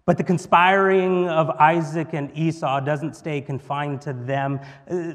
But 0.06 0.18
the 0.18 0.24
conspiring 0.24 1.30
of 1.30 1.50
Isaac 1.52 2.10
and 2.14 2.36
Esau 2.36 2.80
doesn't 2.80 3.16
stay 3.16 3.42
confined 3.42 4.02
to 4.02 4.14
them. 4.14 4.60
Uh, 4.90 5.14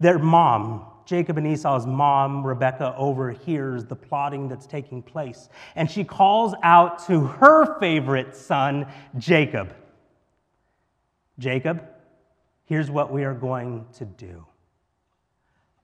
their 0.00 0.18
mom, 0.18 0.86
Jacob 1.04 1.36
and 1.36 1.46
Esau's 1.46 1.86
mom, 1.86 2.44
Rebecca, 2.46 2.94
overhears 2.96 3.84
the 3.84 3.94
plotting 3.94 4.48
that's 4.48 4.66
taking 4.66 5.02
place. 5.02 5.50
And 5.76 5.90
she 5.90 6.04
calls 6.04 6.54
out 6.62 7.06
to 7.06 7.20
her 7.20 7.78
favorite 7.78 8.34
son, 8.34 8.86
Jacob 9.18 9.74
Jacob, 11.38 11.82
here's 12.64 12.90
what 12.90 13.12
we 13.12 13.24
are 13.24 13.34
going 13.34 13.86
to 13.94 14.04
do. 14.04 14.44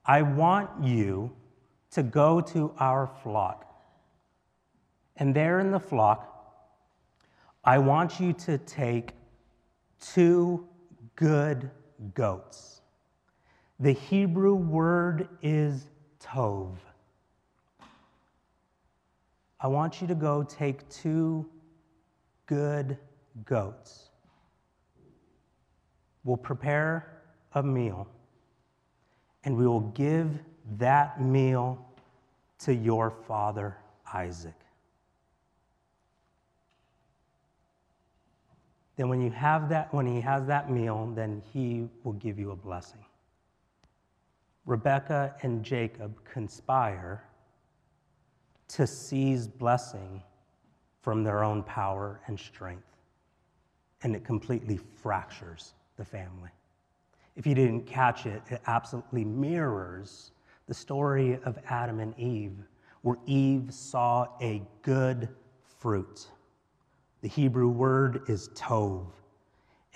I 0.05 0.21
want 0.21 0.83
you 0.83 1.31
to 1.91 2.03
go 2.03 2.41
to 2.41 2.73
our 2.79 3.07
flock. 3.21 3.67
And 5.17 5.35
there 5.35 5.59
in 5.59 5.71
the 5.71 5.79
flock, 5.79 6.27
I 7.63 7.77
want 7.77 8.19
you 8.19 8.33
to 8.33 8.57
take 8.57 9.11
two 9.99 10.67
good 11.15 11.69
goats. 12.15 12.81
The 13.79 13.91
Hebrew 13.91 14.55
word 14.55 15.27
is 15.41 15.87
tov. 16.19 16.75
I 19.59 19.67
want 19.67 20.01
you 20.01 20.07
to 20.07 20.15
go 20.15 20.43
take 20.43 20.87
two 20.89 21.47
good 22.47 22.97
goats. 23.45 24.09
We'll 26.23 26.37
prepare 26.37 27.21
a 27.53 27.61
meal 27.61 28.07
and 29.43 29.55
we 29.55 29.67
will 29.67 29.81
give 29.81 30.39
that 30.77 31.21
meal 31.21 31.83
to 32.59 32.73
your 32.73 33.09
father 33.09 33.77
Isaac. 34.13 34.53
then 39.01 39.09
when 39.09 39.19
you 39.19 39.31
have 39.31 39.67
that 39.69 39.91
when 39.91 40.05
he 40.05 40.21
has 40.21 40.45
that 40.45 40.69
meal 40.69 41.11
then 41.15 41.41
he 41.51 41.87
will 42.03 42.13
give 42.13 42.37
you 42.37 42.51
a 42.51 42.55
blessing 42.55 43.03
rebekah 44.67 45.33
and 45.41 45.63
jacob 45.63 46.23
conspire 46.23 47.23
to 48.67 48.85
seize 48.85 49.47
blessing 49.47 50.21
from 51.01 51.23
their 51.23 51.43
own 51.43 51.63
power 51.63 52.21
and 52.27 52.39
strength 52.39 52.95
and 54.03 54.15
it 54.15 54.23
completely 54.23 54.77
fractures 54.77 55.73
the 55.97 56.05
family 56.05 56.51
if 57.35 57.47
you 57.47 57.55
didn't 57.55 57.87
catch 57.87 58.27
it 58.27 58.43
it 58.51 58.61
absolutely 58.67 59.25
mirrors 59.25 60.31
the 60.71 60.75
story 60.75 61.37
of 61.43 61.59
adam 61.67 61.99
and 61.99 62.17
eve 62.17 62.55
where 63.01 63.17
eve 63.25 63.73
saw 63.73 64.25
a 64.39 64.61
good 64.81 65.27
fruit 65.79 66.29
the 67.21 67.27
Hebrew 67.27 67.69
word 67.69 68.23
is 68.27 68.49
tov. 68.49 69.05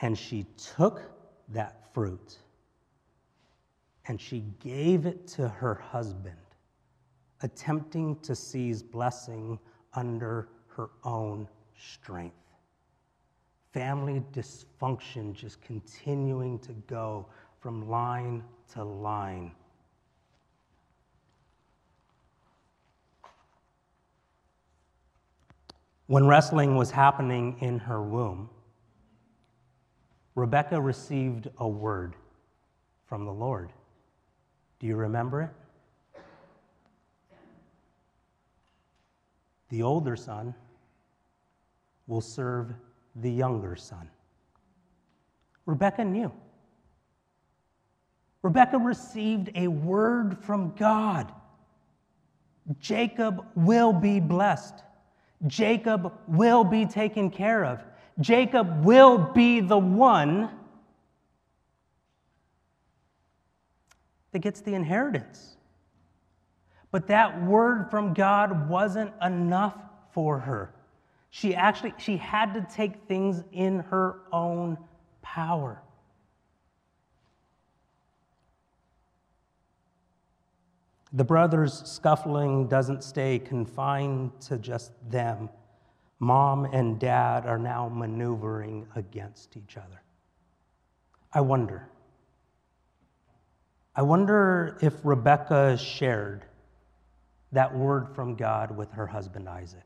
And 0.02 0.18
she 0.18 0.46
took 0.58 1.02
that 1.50 1.94
fruit 1.94 2.38
and 4.08 4.22
she 4.22 4.44
gave 4.60 5.08
it 5.08 5.26
to 5.30 5.48
her 5.48 5.74
husband, 5.74 6.36
attempting 7.42 8.20
to 8.20 8.36
seize 8.36 8.84
blessing 8.84 9.58
under 9.96 10.50
her 10.68 10.90
own 11.04 11.48
strength. 11.76 12.36
Family 13.74 14.24
dysfunction 14.32 15.34
just 15.34 15.60
continuing 15.62 16.60
to 16.60 16.74
go 16.88 17.26
from 17.60 17.90
line 17.90 18.44
to 18.74 18.84
line. 18.84 19.52
When 26.08 26.28
wrestling 26.28 26.76
was 26.76 26.92
happening 26.92 27.58
in 27.62 27.80
her 27.80 28.02
womb, 28.02 28.50
Rebecca 30.36 30.80
received 30.80 31.50
a 31.58 31.68
word 31.68 32.16
from 33.06 33.26
the 33.26 33.32
Lord. 33.32 33.72
Do 34.80 34.88
you 34.88 34.96
remember 34.96 35.42
it? 35.42 35.50
The 39.70 39.82
older 39.82 40.16
son 40.16 40.54
will 42.08 42.22
serve 42.22 42.74
the 43.16 43.32
younger 43.32 43.76
son. 43.76 44.10
Rebecca 45.66 46.04
knew. 46.04 46.32
Rebecca 48.44 48.78
received 48.78 49.50
a 49.56 49.68
word 49.68 50.38
from 50.38 50.76
God. 50.76 51.34
Jacob 52.80 53.44
will 53.56 53.92
be 53.92 54.20
blessed. 54.20 54.85
Jacob 55.48 56.14
will 56.28 56.64
be 56.64 56.86
taken 56.86 57.30
care 57.30 57.66
of. 57.66 57.84
Jacob 58.20 58.84
will 58.84 59.18
be 59.18 59.60
the 59.60 59.78
one 59.78 60.50
that 64.32 64.40
gets 64.40 64.62
the 64.62 64.74
inheritance. 64.74 65.58
But 66.92 67.08
that 67.08 67.44
word 67.44 67.90
from 67.92 68.14
God 68.14 68.70
wasn't 68.70 69.12
enough 69.22 69.76
for 70.14 70.40
her. 70.40 70.74
She 71.30 71.54
actually 71.54 71.94
she 71.98 72.16
had 72.16 72.54
to 72.54 72.66
take 72.74 73.08
things 73.08 73.44
in 73.52 73.80
her 73.80 74.22
own 74.32 74.78
power. 75.22 75.82
The 81.16 81.24
brothers' 81.24 81.82
scuffling 81.90 82.68
doesn't 82.68 83.02
stay 83.02 83.40
confined 83.40 84.32
to 84.42 84.58
just 84.58 84.92
them. 85.10 85.50
Mom 86.20 86.66
and 86.66 87.00
dad 87.00 87.46
are 87.46 87.58
now 87.58 87.88
maneuvering 87.88 88.86
against 88.98 89.56
each 89.56 89.78
other. 89.78 90.02
I 91.32 91.40
wonder. 91.40 91.88
I 93.96 94.02
wonder 94.02 94.78
if 94.82 94.94
Rebecca 95.06 95.78
shared 95.78 96.44
that 97.54 97.74
word 97.74 98.10
from 98.14 98.36
God 98.36 98.76
with 98.76 98.92
her 98.92 99.08
husband 99.08 99.48
Isaac. 99.48 99.86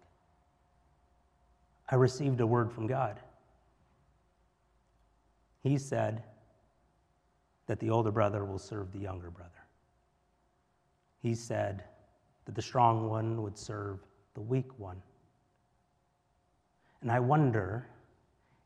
I 1.88 1.96
received 1.96 2.42
a 2.42 2.48
word 2.48 2.72
from 2.72 2.88
God. 2.88 3.20
He 5.62 5.78
said 5.78 6.24
that 7.68 7.80
the 7.80 7.92
older 7.92 8.12
brother 8.12 8.44
will 8.44 8.58
serve 8.58 8.92
the 8.92 9.00
younger 9.00 9.30
brother 9.30 9.59
he 11.22 11.36
said 11.36 11.84
that 12.46 12.56
the 12.56 12.62
strong 12.62 13.10
one 13.10 13.42
would 13.42 13.58
serve 13.58 14.00
the 14.34 14.42
weak 14.42 14.78
one. 14.78 15.02
And 17.02 17.12
I 17.12 17.20
wonder 17.20 17.88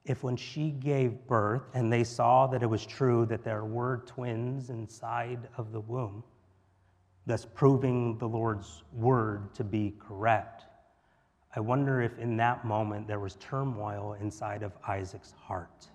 if 0.05 0.23
when 0.23 0.35
she 0.35 0.71
gave 0.71 1.27
birth 1.27 1.63
and 1.73 1.91
they 1.91 2.03
saw 2.03 2.47
that 2.47 2.63
it 2.63 2.69
was 2.69 2.85
true 2.85 3.25
that 3.27 3.43
there 3.43 3.63
were 3.65 4.03
twins 4.05 4.69
inside 4.69 5.47
of 5.57 5.71
the 5.71 5.79
womb, 5.79 6.23
thus 7.25 7.45
proving 7.45 8.17
the 8.17 8.27
Lord's 8.27 8.83
word 8.91 9.53
to 9.55 9.63
be 9.63 9.93
correct, 9.99 10.65
I 11.55 11.59
wonder 11.59 12.01
if 12.01 12.17
in 12.17 12.35
that 12.37 12.65
moment 12.65 13.07
there 13.07 13.19
was 13.19 13.35
turmoil 13.35 14.17
inside 14.19 14.63
of 14.63 14.73
Isaac's 14.87 15.33
heart. 15.33 15.87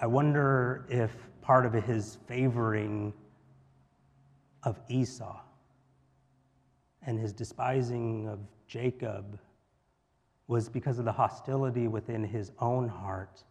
I 0.00 0.06
wonder 0.06 0.86
if 0.88 1.12
part 1.40 1.66
of 1.66 1.72
his 1.72 2.18
favoring 2.26 3.12
of 4.62 4.78
Esau 4.88 5.40
and 7.02 7.18
his 7.18 7.32
despising 7.32 8.28
of 8.28 8.38
Jacob 8.66 9.38
was 10.48 10.68
because 10.68 10.98
of 10.98 11.04
the 11.04 11.12
hostility 11.12 11.88
within 11.88 12.24
his 12.24 12.52
own 12.58 12.88
heart 12.88 13.42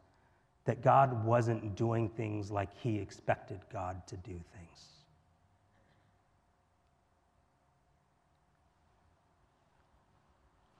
that 0.65 0.81
God 0.81 1.25
wasn't 1.25 1.75
doing 1.75 2.09
things 2.09 2.51
like 2.51 2.69
he 2.77 2.97
expected 2.97 3.59
God 3.71 4.05
to 4.07 4.17
do 4.17 4.39
things. 4.53 4.87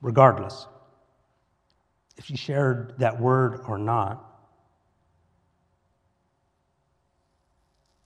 Regardless, 0.02 0.68
if 2.18 2.26
she 2.26 2.38
shared 2.38 2.94
that 3.00 3.20
word 3.20 3.62
or 3.68 3.78
not, 3.78 4.29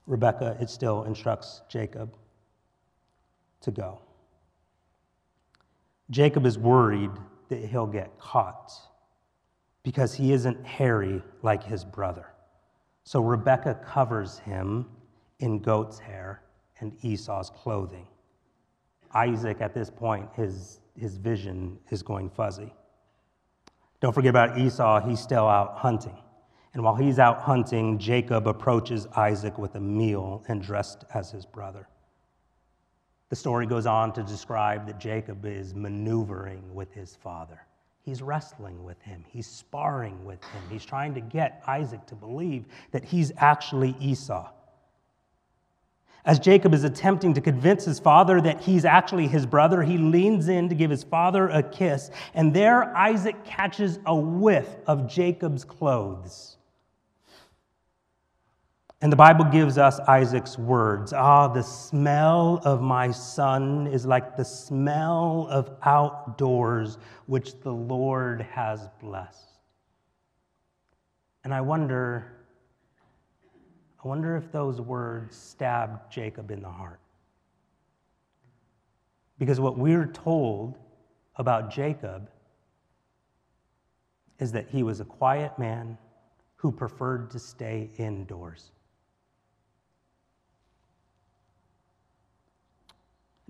Rebecca, 0.08 0.58
it 0.60 0.70
still 0.70 1.04
instructs 1.04 1.62
Jacob 1.70 2.16
to 3.62 3.72
go. 3.72 4.00
Jacob 6.10 6.46
is 6.46 6.58
worried 6.58 7.12
that 7.50 7.64
he'll 7.66 7.88
get 7.88 8.18
caught 8.20 8.72
because 9.84 10.14
he 10.14 10.34
isn't 10.34 10.66
hairy 10.66 11.22
like 11.42 11.64
his 11.64 11.84
brother. 11.84 12.28
So 13.04 13.22
Rebecca 13.22 13.80
covers 13.86 14.40
him 14.40 14.88
in 15.40 15.60
goat's 15.60 16.00
hair 16.00 16.42
and 16.80 16.94
Esau's 17.02 17.50
clothing. 17.50 18.08
Isaac, 19.14 19.62
at 19.62 19.74
this 19.74 19.90
point, 19.90 20.30
his, 20.36 20.80
his 20.98 21.18
vision 21.18 21.78
is 21.92 22.02
going 22.02 22.30
fuzzy. 22.30 22.74
Don't 24.00 24.14
forget 24.14 24.32
about 24.32 24.58
Esau, 24.58 25.02
he's 25.08 25.20
still 25.20 25.48
out 25.48 25.78
hunting. 25.78 26.18
And 26.74 26.84
while 26.84 26.96
he's 26.96 27.20
out 27.20 27.42
hunting, 27.42 28.00
Jacob 28.00 28.48
approaches 28.48 29.08
Isaac 29.16 29.58
with 29.60 29.76
a 29.76 29.80
meal 29.80 30.44
and 30.48 30.62
dressed 30.62 31.06
as 31.14 31.30
his 31.30 31.46
brother. 31.46 31.88
The 33.30 33.36
story 33.36 33.68
goes 33.68 33.86
on 33.86 34.12
to 34.14 34.24
describe 34.24 34.88
that 34.88 35.00
Jacob 35.00 35.46
is 35.46 35.76
maneuvering 35.76 36.74
with 36.74 36.92
his 36.94 37.16
father. 37.16 37.62
He's 38.02 38.22
wrestling 38.22 38.84
with 38.84 39.02
him. 39.02 39.24
He's 39.28 39.48
sparring 39.48 40.26
with 40.26 40.44
him. 40.44 40.62
He's 40.70 40.84
trying 40.84 41.14
to 41.14 41.22
get 41.22 41.64
Isaac 41.68 42.06
to 42.08 42.16
believe 42.16 42.66
that 42.92 43.06
he's 43.06 43.32
actually 43.38 43.96
Esau. 44.00 44.50
As 46.26 46.40
Jacob 46.40 46.74
is 46.74 46.84
attempting 46.84 47.34
to 47.34 47.42
convince 47.42 47.86
his 47.86 48.00
father 48.00 48.42
that 48.42 48.62
he's 48.62 48.86
actually 48.86 49.28
his 49.28 49.46
brother, 49.46 49.84
he 49.84 49.98
leans 49.98 50.48
in 50.48 50.70
to 50.70 50.76
give 50.76 50.90
his 50.90 51.04
father 51.04 51.50
a 51.50 51.62
kiss, 51.62 52.12
and 52.34 52.54
there 52.54 52.96
Isaac 52.96 53.44
catches 53.44 54.00
a 54.06 54.16
whiff 54.16 54.68
of 54.88 55.08
Jacob's 55.08 55.66
clothes. 55.66 56.58
And 59.04 59.12
the 59.12 59.18
Bible 59.18 59.44
gives 59.44 59.78
us 59.78 60.00
Isaac's 60.00 60.58
words 60.58 61.12
Ah, 61.12 61.50
the 61.50 61.62
smell 61.62 62.62
of 62.64 62.82
my 62.82 63.12
son 63.12 63.86
is 63.86 64.06
like 64.06 64.38
the 64.38 64.46
smell 64.46 65.46
of 65.52 65.72
outdoors, 65.84 66.98
which 67.26 67.60
the 67.60 67.74
Lord 67.74 68.44
has 68.44 68.88
blessed. 69.02 69.60
And 71.44 71.54
I 71.54 71.60
wonder, 71.60 72.46
I 74.02 74.08
wonder 74.08 74.38
if 74.38 74.50
those 74.54 74.80
words 74.80 75.36
stabbed 75.36 76.10
Jacob 76.10 76.50
in 76.50 76.62
the 76.62 76.72
heart. 76.72 77.02
Because 79.38 79.60
what 79.60 79.78
we're 79.78 80.08
told 80.08 80.78
about 81.36 81.70
Jacob 81.70 82.30
is 84.40 84.54
that 84.54 84.70
he 84.70 84.82
was 84.82 85.02
a 85.02 85.06
quiet 85.06 85.60
man 85.60 85.98
who 86.56 86.72
preferred 86.72 87.32
to 87.32 87.40
stay 87.40 87.90
indoors. 87.98 88.72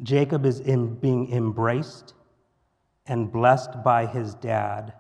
Jacob 0.01 0.45
is 0.45 0.59
in 0.61 0.95
being 0.95 1.31
embraced 1.31 2.13
and 3.05 3.31
blessed 3.31 3.83
by 3.83 4.05
his 4.05 4.33
dad 4.35 4.93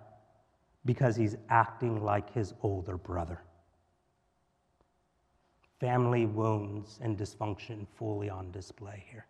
because 0.85 1.15
he's 1.15 1.35
acting 1.49 2.03
like 2.03 2.31
his 2.33 2.53
older 2.61 2.97
brother. 2.97 3.41
Family 5.79 6.25
wounds 6.25 6.99
and 7.01 7.17
dysfunction 7.17 7.87
fully 7.95 8.29
on 8.29 8.51
display 8.51 9.03
here. 9.09 9.25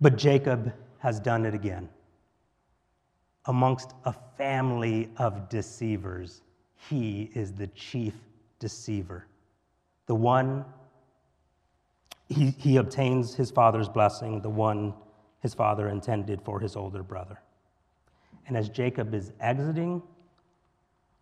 But 0.00 0.16
Jacob 0.16 0.72
has 0.98 1.20
done 1.20 1.44
it 1.44 1.54
again. 1.54 1.88
Amongst 3.46 3.92
a 4.04 4.14
family 4.36 5.10
of 5.16 5.48
deceivers, 5.48 6.42
he 6.88 7.30
is 7.34 7.52
the 7.52 7.66
chief 7.68 8.14
deceiver, 8.58 9.26
the 10.06 10.14
one 10.14 10.64
he, 12.30 12.54
he 12.58 12.76
obtains 12.76 13.34
his 13.34 13.50
father's 13.50 13.88
blessing, 13.88 14.40
the 14.40 14.48
one 14.48 14.94
his 15.40 15.52
father 15.52 15.88
intended 15.88 16.40
for 16.42 16.60
his 16.60 16.76
older 16.76 17.02
brother. 17.02 17.40
And 18.46 18.56
as 18.56 18.68
Jacob 18.68 19.14
is 19.14 19.32
exiting, 19.40 20.00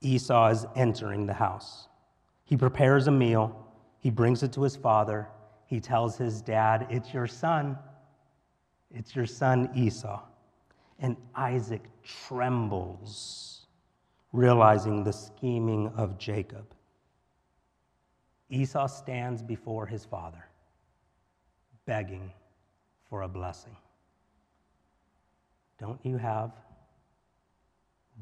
Esau 0.03 0.49
is 0.49 0.67
entering 0.77 1.27
the 1.27 1.33
house. 1.33 1.89
He 2.45 2.57
prepares 2.57 3.07
a 3.07 3.11
meal, 3.11 3.67
he 3.99 4.11
brings 4.11 4.43
it 4.43 4.53
to 4.53 4.63
his 4.63 4.77
father. 4.77 5.29
He 5.67 5.81
tells 5.81 6.17
his 6.17 6.41
dad, 6.41 6.87
It's 6.89 7.13
your 7.13 7.27
son. 7.27 7.77
It's 8.95 9.15
your 9.15 9.27
son 9.27 9.71
Esau. 9.75 10.23
And 10.99 11.17
Isaac 11.35 11.83
trembles, 12.03 13.67
realizing 14.33 15.05
the 15.05 15.13
scheming 15.13 15.89
of 15.97 16.17
Jacob. 16.17 16.65
Esau 18.49 18.87
stands 18.87 19.43
before 19.43 19.85
his 19.85 20.07
father 20.07 20.48
begging 21.89 22.31
for 23.09 23.23
a 23.23 23.29
blessing. 23.29 23.75
Don't 25.79 25.99
you 26.05 26.19
have 26.19 26.53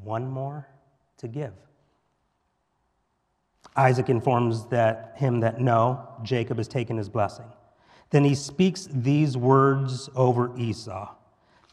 one 0.04 0.30
more 0.30 0.68
to 1.18 1.26
give? 1.26 1.52
Isaac 3.74 4.08
informs 4.08 4.66
that 4.66 5.14
him 5.16 5.40
that 5.40 5.60
no, 5.60 6.08
Jacob 6.22 6.58
has 6.58 6.68
taken 6.68 6.96
his 6.96 7.08
blessing. 7.08 7.46
Then 8.10 8.22
he 8.22 8.36
speaks 8.36 8.88
these 8.88 9.36
words 9.36 10.08
over 10.14 10.56
Esau. 10.56 11.12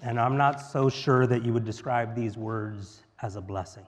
And 0.01 0.19
I'm 0.19 0.35
not 0.35 0.59
so 0.59 0.89
sure 0.89 1.27
that 1.27 1.45
you 1.45 1.53
would 1.53 1.63
describe 1.63 2.15
these 2.15 2.37
words 2.37 3.03
as 3.21 3.35
a 3.35 3.41
blessing. 3.41 3.85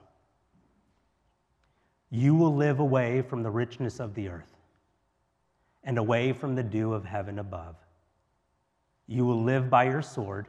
You 2.10 2.36
will 2.36 2.54
live 2.54 2.78
away 2.78 3.22
from 3.22 3.42
the 3.42 3.50
richness 3.50 3.98
of 3.98 4.14
the 4.14 4.28
earth 4.28 4.56
and 5.82 5.98
away 5.98 6.32
from 6.32 6.54
the 6.54 6.62
dew 6.62 6.94
of 6.94 7.04
heaven 7.04 7.40
above. 7.40 7.74
You 9.06 9.24
will 9.24 9.42
live 9.42 9.70
by 9.70 9.84
your 9.84 10.02
sword, 10.02 10.48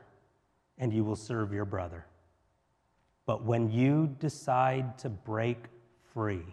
and 0.78 0.93
you 0.93 1.04
will 1.04 1.15
serve 1.15 1.54
your 1.54 1.65
brother. 1.65 2.06
But 3.26 3.43
when 3.43 3.70
you 3.70 4.15
decide 4.20 4.98
to 5.00 5.10
break 5.10 5.58
free, 6.13 6.46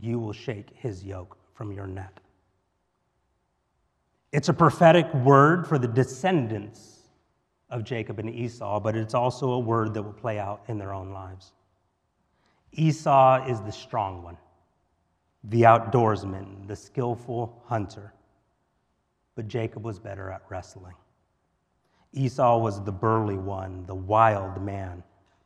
you 0.00 0.18
will 0.18 0.32
shake 0.32 0.70
his 0.74 1.04
yoke 1.04 1.36
from 1.54 1.72
your 1.72 1.86
neck. 1.86 2.20
It's 4.32 4.48
a 4.48 4.54
prophetic 4.54 5.12
word 5.14 5.66
for 5.66 5.78
the 5.78 5.88
descendants 5.88 6.98
of 7.70 7.84
Jacob 7.84 8.18
and 8.18 8.30
Esau, 8.30 8.80
but 8.80 8.96
it's 8.96 9.14
also 9.14 9.52
a 9.52 9.58
word 9.58 9.92
that 9.94 10.02
will 10.02 10.12
play 10.12 10.38
out 10.38 10.62
in 10.68 10.78
their 10.78 10.94
own 10.94 11.10
lives. 11.10 11.52
Esau 12.72 13.44
is 13.46 13.60
the 13.62 13.72
strong 13.72 14.22
one, 14.22 14.36
the 15.44 15.62
outdoorsman, 15.62 16.66
the 16.66 16.76
skillful 16.76 17.62
hunter 17.66 18.12
but 19.38 19.46
Jacob 19.46 19.84
was 19.84 20.00
better 20.00 20.32
at 20.32 20.42
wrestling. 20.48 20.96
Esau 22.12 22.58
was 22.58 22.82
the 22.82 22.90
burly 22.90 23.36
one, 23.36 23.86
the 23.86 23.94
wild 23.94 24.60
man, 24.60 25.00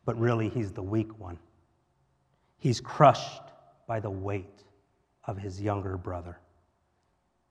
but 0.06 0.18
really 0.18 0.48
he's 0.48 0.72
the 0.72 0.82
weak 0.82 1.18
one. 1.20 1.38
He's 2.56 2.80
crushed 2.80 3.42
by 3.86 4.00
the 4.00 4.08
weight 4.08 4.64
of 5.26 5.36
his 5.36 5.60
younger 5.60 5.98
brother. 5.98 6.38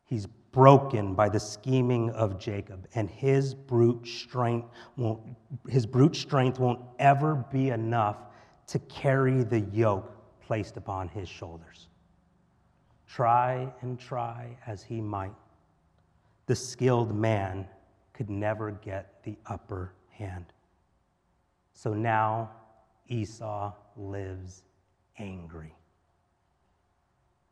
He's 0.06 0.26
broken 0.52 1.14
by 1.14 1.30
the 1.30 1.40
scheming 1.40 2.10
of 2.10 2.40
Jacob, 2.40 2.88
and 2.96 3.08
his 3.08 3.54
brute 3.54 4.08
strength 4.08 4.68
won't, 4.98 5.22
his 5.70 5.86
brute 5.86 6.16
strength 6.16 6.58
won't 6.58 6.82
ever 6.98 7.36
be 7.52 7.70
enough 7.70 8.18
to 8.66 8.80
carry 8.80 9.44
the 9.44 9.60
yoke 9.60 10.12
placed 10.42 10.76
upon 10.76 11.08
his 11.08 11.30
shoulders. 11.30 11.88
Try 13.08 13.72
and 13.82 14.00
try 14.00 14.58
as 14.66 14.82
he 14.82 15.02
might 15.02 15.36
the 16.52 16.56
skilled 16.58 17.16
man 17.16 17.66
could 18.12 18.30
never 18.30 18.72
get 18.72 19.24
the 19.24 19.38
upper 19.46 19.94
hand. 20.10 20.44
So 21.72 21.94
now 21.94 22.52
Esau 23.08 23.72
lives 23.96 24.64
angry. 25.18 25.74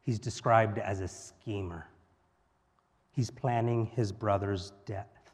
He's 0.01 0.19
described 0.19 0.79
as 0.79 0.99
a 0.99 1.07
schemer. 1.07 1.87
He's 3.13 3.31
planning 3.31 3.85
his 3.85 4.11
brother's 4.11 4.73
death. 4.85 5.31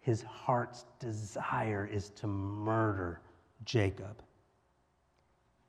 His 0.00 0.22
heart's 0.24 0.84
desire 1.00 1.88
is 1.90 2.10
to 2.16 2.26
murder 2.26 3.22
Jacob. 3.64 4.22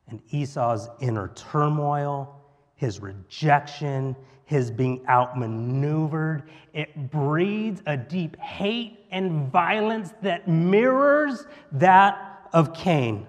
And 0.10 0.22
Esau's 0.32 0.90
inner 1.00 1.30
turmoil, 1.30 2.43
his 2.76 3.00
rejection, 3.00 4.16
his 4.46 4.72
being 4.72 5.06
outmaneuvered. 5.08 6.44
It 6.74 7.12
breeds 7.12 7.82
a 7.86 7.98
deep 7.98 8.38
hate 8.38 9.06
and 9.12 9.52
violence 9.52 10.14
that 10.22 10.48
mirrors 10.48 11.46
that 11.74 12.48
of 12.54 12.74
Cain. 12.74 13.28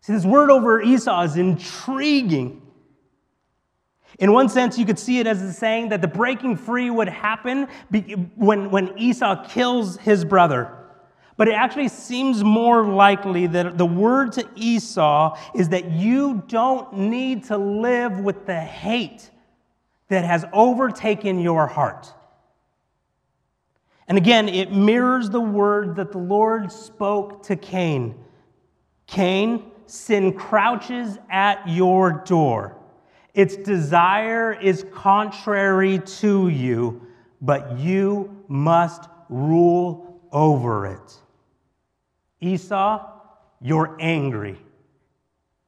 See, 0.00 0.12
this 0.12 0.24
word 0.24 0.50
over 0.50 0.82
Esau 0.82 1.22
is 1.22 1.36
intriguing. 1.36 2.62
In 4.18 4.32
one 4.32 4.48
sense, 4.48 4.78
you 4.78 4.84
could 4.84 4.98
see 4.98 5.20
it 5.20 5.26
as 5.26 5.56
saying 5.56 5.90
that 5.90 6.00
the 6.02 6.08
breaking 6.08 6.56
free 6.56 6.90
would 6.90 7.08
happen 7.08 7.68
when, 8.34 8.70
when 8.70 8.98
Esau 8.98 9.46
kills 9.48 9.96
his 9.98 10.24
brother. 10.24 10.81
But 11.36 11.48
it 11.48 11.54
actually 11.54 11.88
seems 11.88 12.44
more 12.44 12.84
likely 12.84 13.46
that 13.48 13.78
the 13.78 13.86
word 13.86 14.32
to 14.32 14.46
Esau 14.54 15.36
is 15.54 15.70
that 15.70 15.90
you 15.90 16.44
don't 16.46 16.92
need 16.94 17.44
to 17.44 17.56
live 17.56 18.20
with 18.20 18.46
the 18.46 18.60
hate 18.60 19.30
that 20.08 20.24
has 20.24 20.44
overtaken 20.52 21.40
your 21.40 21.66
heart. 21.66 22.12
And 24.06 24.18
again, 24.18 24.48
it 24.48 24.72
mirrors 24.72 25.30
the 25.30 25.40
word 25.40 25.96
that 25.96 26.12
the 26.12 26.18
Lord 26.18 26.70
spoke 26.70 27.44
to 27.44 27.56
Cain 27.56 28.14
Cain, 29.06 29.70
sin 29.86 30.32
crouches 30.32 31.18
at 31.30 31.68
your 31.68 32.22
door. 32.24 32.78
Its 33.34 33.56
desire 33.56 34.52
is 34.52 34.86
contrary 34.92 35.98
to 35.98 36.48
you, 36.48 37.06
but 37.42 37.78
you 37.78 38.44
must 38.48 39.08
rule 39.28 40.11
over 40.32 40.86
it. 40.86 41.16
Esau, 42.40 43.08
you're 43.60 43.96
angry. 44.00 44.58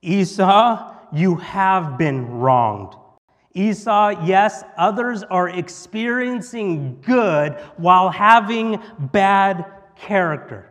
Esau, 0.03 0.93
you 1.13 1.37
have 1.37 1.97
been 1.97 2.29
wronged. 2.29 2.95
Esau, 3.55 4.25
yes, 4.25 4.65
others 4.77 5.23
are 5.23 5.49
experiencing 5.49 7.01
good 7.03 7.53
while 7.77 8.11
having 8.11 8.83
bad 8.99 9.65
character. 9.95 10.71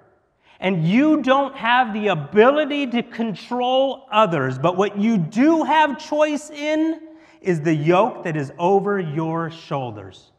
And 0.60 0.86
you 0.86 1.22
don't 1.22 1.56
have 1.56 1.94
the 1.94 2.08
ability 2.10 2.88
to 2.88 3.04
control 3.04 4.08
others, 4.12 4.60
but 4.60 4.76
what 4.76 4.98
you 4.98 5.18
do 5.18 5.64
have 5.64 5.98
choice 5.98 6.50
in 6.50 7.00
is 7.42 7.62
the 7.62 7.74
yoke 7.74 8.24
that 8.24 8.36
is 8.36 8.52
over 8.58 9.00
your 9.00 9.50
shoulders. 9.50 10.33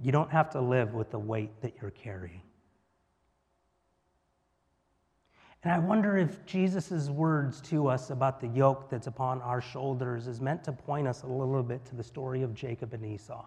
You 0.00 0.12
don't 0.12 0.30
have 0.30 0.50
to 0.50 0.60
live 0.60 0.94
with 0.94 1.10
the 1.10 1.18
weight 1.18 1.60
that 1.60 1.74
you're 1.80 1.90
carrying. 1.90 2.42
And 5.62 5.72
I 5.74 5.78
wonder 5.78 6.16
if 6.16 6.46
Jesus' 6.46 7.10
words 7.10 7.60
to 7.62 7.86
us 7.88 8.08
about 8.08 8.40
the 8.40 8.48
yoke 8.48 8.88
that's 8.88 9.06
upon 9.06 9.42
our 9.42 9.60
shoulders 9.60 10.26
is 10.26 10.40
meant 10.40 10.64
to 10.64 10.72
point 10.72 11.06
us 11.06 11.22
a 11.22 11.26
little 11.26 11.62
bit 11.62 11.84
to 11.86 11.96
the 11.96 12.02
story 12.02 12.40
of 12.42 12.54
Jacob 12.54 12.94
and 12.94 13.04
Esau. 13.04 13.44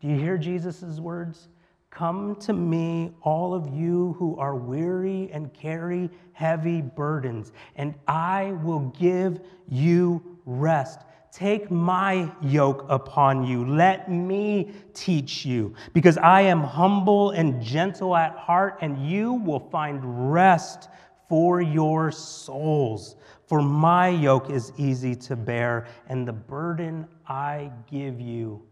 Do 0.00 0.08
you 0.08 0.16
hear 0.16 0.36
Jesus' 0.36 0.98
words? 0.98 1.48
Come 1.90 2.36
to 2.36 2.52
me, 2.52 3.12
all 3.22 3.54
of 3.54 3.68
you 3.72 4.14
who 4.18 4.36
are 4.38 4.56
weary 4.56 5.30
and 5.32 5.54
carry 5.54 6.10
heavy 6.32 6.82
burdens, 6.82 7.52
and 7.76 7.94
I 8.06 8.52
will 8.62 8.92
give 8.98 9.40
you 9.68 10.38
rest. 10.44 11.00
Take 11.32 11.70
my 11.70 12.30
yoke 12.40 12.86
upon 12.88 13.44
you. 13.44 13.64
Let 13.64 14.10
me 14.10 14.72
teach 14.94 15.44
you, 15.44 15.74
because 15.92 16.16
I 16.18 16.40
am 16.40 16.62
humble 16.62 17.30
and 17.30 17.62
gentle 17.62 18.16
at 18.16 18.34
heart, 18.36 18.78
and 18.80 19.08
you 19.08 19.34
will 19.34 19.60
find 19.60 20.32
rest 20.32 20.88
for 21.28 21.60
your 21.60 22.10
souls. 22.10 23.16
For 23.46 23.62
my 23.62 24.08
yoke 24.08 24.50
is 24.50 24.72
easy 24.76 25.14
to 25.16 25.36
bear, 25.36 25.86
and 26.08 26.26
the 26.26 26.32
burden 26.32 27.06
I 27.26 27.70
give 27.90 28.20
you 28.20 28.62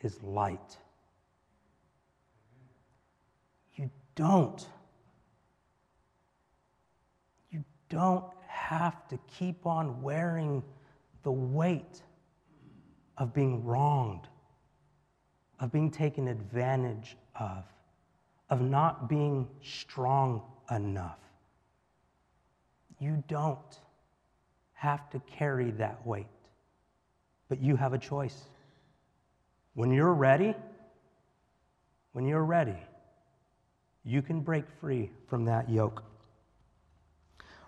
is 0.00 0.22
light. 0.22 0.78
You 3.76 3.90
don't. 4.14 4.66
You 7.50 7.64
don't 7.88 8.24
have 8.46 9.06
to 9.08 9.18
keep 9.38 9.66
on 9.66 10.02
wearing 10.02 10.62
the 11.22 11.32
weight 11.32 12.02
of 13.16 13.34
being 13.34 13.64
wronged, 13.64 14.26
of 15.60 15.70
being 15.70 15.90
taken 15.90 16.28
advantage 16.28 17.16
of, 17.38 17.64
of 18.48 18.60
not 18.60 19.08
being 19.08 19.46
strong 19.62 20.42
enough. 20.70 21.18
You 22.98 23.22
don't 23.28 23.78
have 24.72 25.10
to 25.10 25.20
carry 25.20 25.70
that 25.72 26.06
weight, 26.06 26.26
but 27.48 27.60
you 27.60 27.76
have 27.76 27.92
a 27.92 27.98
choice. 27.98 28.44
When 29.74 29.90
you're 29.90 30.14
ready, 30.14 30.54
when 32.12 32.26
you're 32.26 32.44
ready, 32.44 32.76
you 34.04 34.22
can 34.22 34.40
break 34.40 34.64
free 34.80 35.10
from 35.28 35.44
that 35.44 35.68
yoke. 35.68 36.02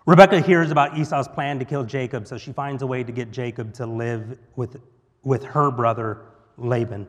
Rebecca 0.05 0.41
hears 0.41 0.69
about 0.69 0.97
Esau's 0.97 1.29
plan 1.29 1.59
to 1.59 1.65
kill 1.65 1.85
Jacob, 1.85 2.27
so 2.27 2.37
she 2.37 2.51
finds 2.51 2.83
a 2.83 2.87
way 2.87 3.05
to 3.05 3.11
get 3.13 3.31
Jacob 3.31 3.73
to 3.75 3.85
live 3.85 4.37
with, 4.57 4.81
with 5.23 5.45
her 5.45 5.71
brother 5.71 6.25
Laban. 6.57 7.07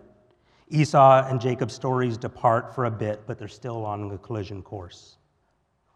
Esau 0.68 1.26
and 1.28 1.40
Jacob's 1.40 1.74
stories 1.74 2.16
depart 2.16 2.72
for 2.72 2.84
a 2.84 2.90
bit, 2.90 3.22
but 3.26 3.36
they're 3.36 3.48
still 3.48 3.84
on 3.84 4.12
a 4.12 4.18
collision 4.18 4.62
course. 4.62 5.16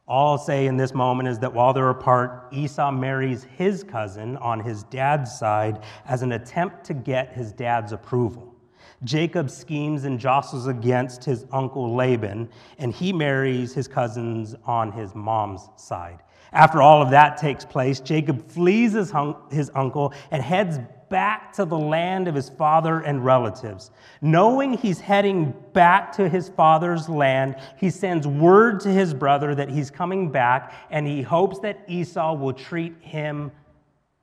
All 0.08 0.32
I'll 0.32 0.38
say 0.38 0.66
in 0.66 0.76
this 0.76 0.92
moment 0.92 1.28
is 1.28 1.38
that 1.38 1.52
while 1.52 1.72
they're 1.72 1.90
apart, 1.90 2.48
Esau 2.50 2.90
marries 2.90 3.44
his 3.44 3.84
cousin 3.84 4.36
on 4.38 4.58
his 4.58 4.82
dad's 4.84 5.38
side 5.38 5.84
as 6.06 6.22
an 6.22 6.32
attempt 6.32 6.82
to 6.86 6.94
get 6.94 7.32
his 7.32 7.52
dad's 7.52 7.92
approval. 7.92 8.56
Jacob 9.04 9.50
schemes 9.50 10.02
and 10.02 10.18
jostles 10.18 10.66
against 10.66 11.24
his 11.24 11.46
uncle 11.52 11.94
Laban, 11.94 12.48
and 12.78 12.92
he 12.92 13.12
marries 13.12 13.72
his 13.72 13.86
cousins 13.86 14.56
on 14.64 14.90
his 14.90 15.14
mom's 15.14 15.68
side. 15.76 16.22
After 16.52 16.80
all 16.80 17.02
of 17.02 17.10
that 17.10 17.36
takes 17.36 17.64
place, 17.64 18.00
Jacob 18.00 18.50
flees 18.50 18.92
his, 18.92 19.10
hum- 19.10 19.36
his 19.50 19.70
uncle 19.74 20.12
and 20.30 20.42
heads 20.42 20.78
back 21.08 21.52
to 21.54 21.64
the 21.64 21.78
land 21.78 22.28
of 22.28 22.34
his 22.34 22.48
father 22.48 23.00
and 23.00 23.24
relatives. 23.24 23.90
Knowing 24.20 24.74
he's 24.74 25.00
heading 25.00 25.54
back 25.72 26.12
to 26.12 26.28
his 26.28 26.48
father's 26.50 27.08
land, 27.08 27.56
he 27.78 27.90
sends 27.90 28.26
word 28.26 28.80
to 28.80 28.90
his 28.90 29.14
brother 29.14 29.54
that 29.54 29.68
he's 29.68 29.90
coming 29.90 30.30
back, 30.30 30.74
and 30.90 31.06
he 31.06 31.22
hopes 31.22 31.58
that 31.60 31.82
Esau 31.88 32.34
will 32.34 32.52
treat 32.52 32.94
him 33.00 33.50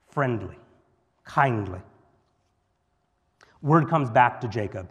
friendly, 0.07 0.57
kindly. 1.23 1.79
Word 3.61 3.89
comes 3.89 4.09
back 4.09 4.39
to 4.41 4.47
Jacob. 4.47 4.89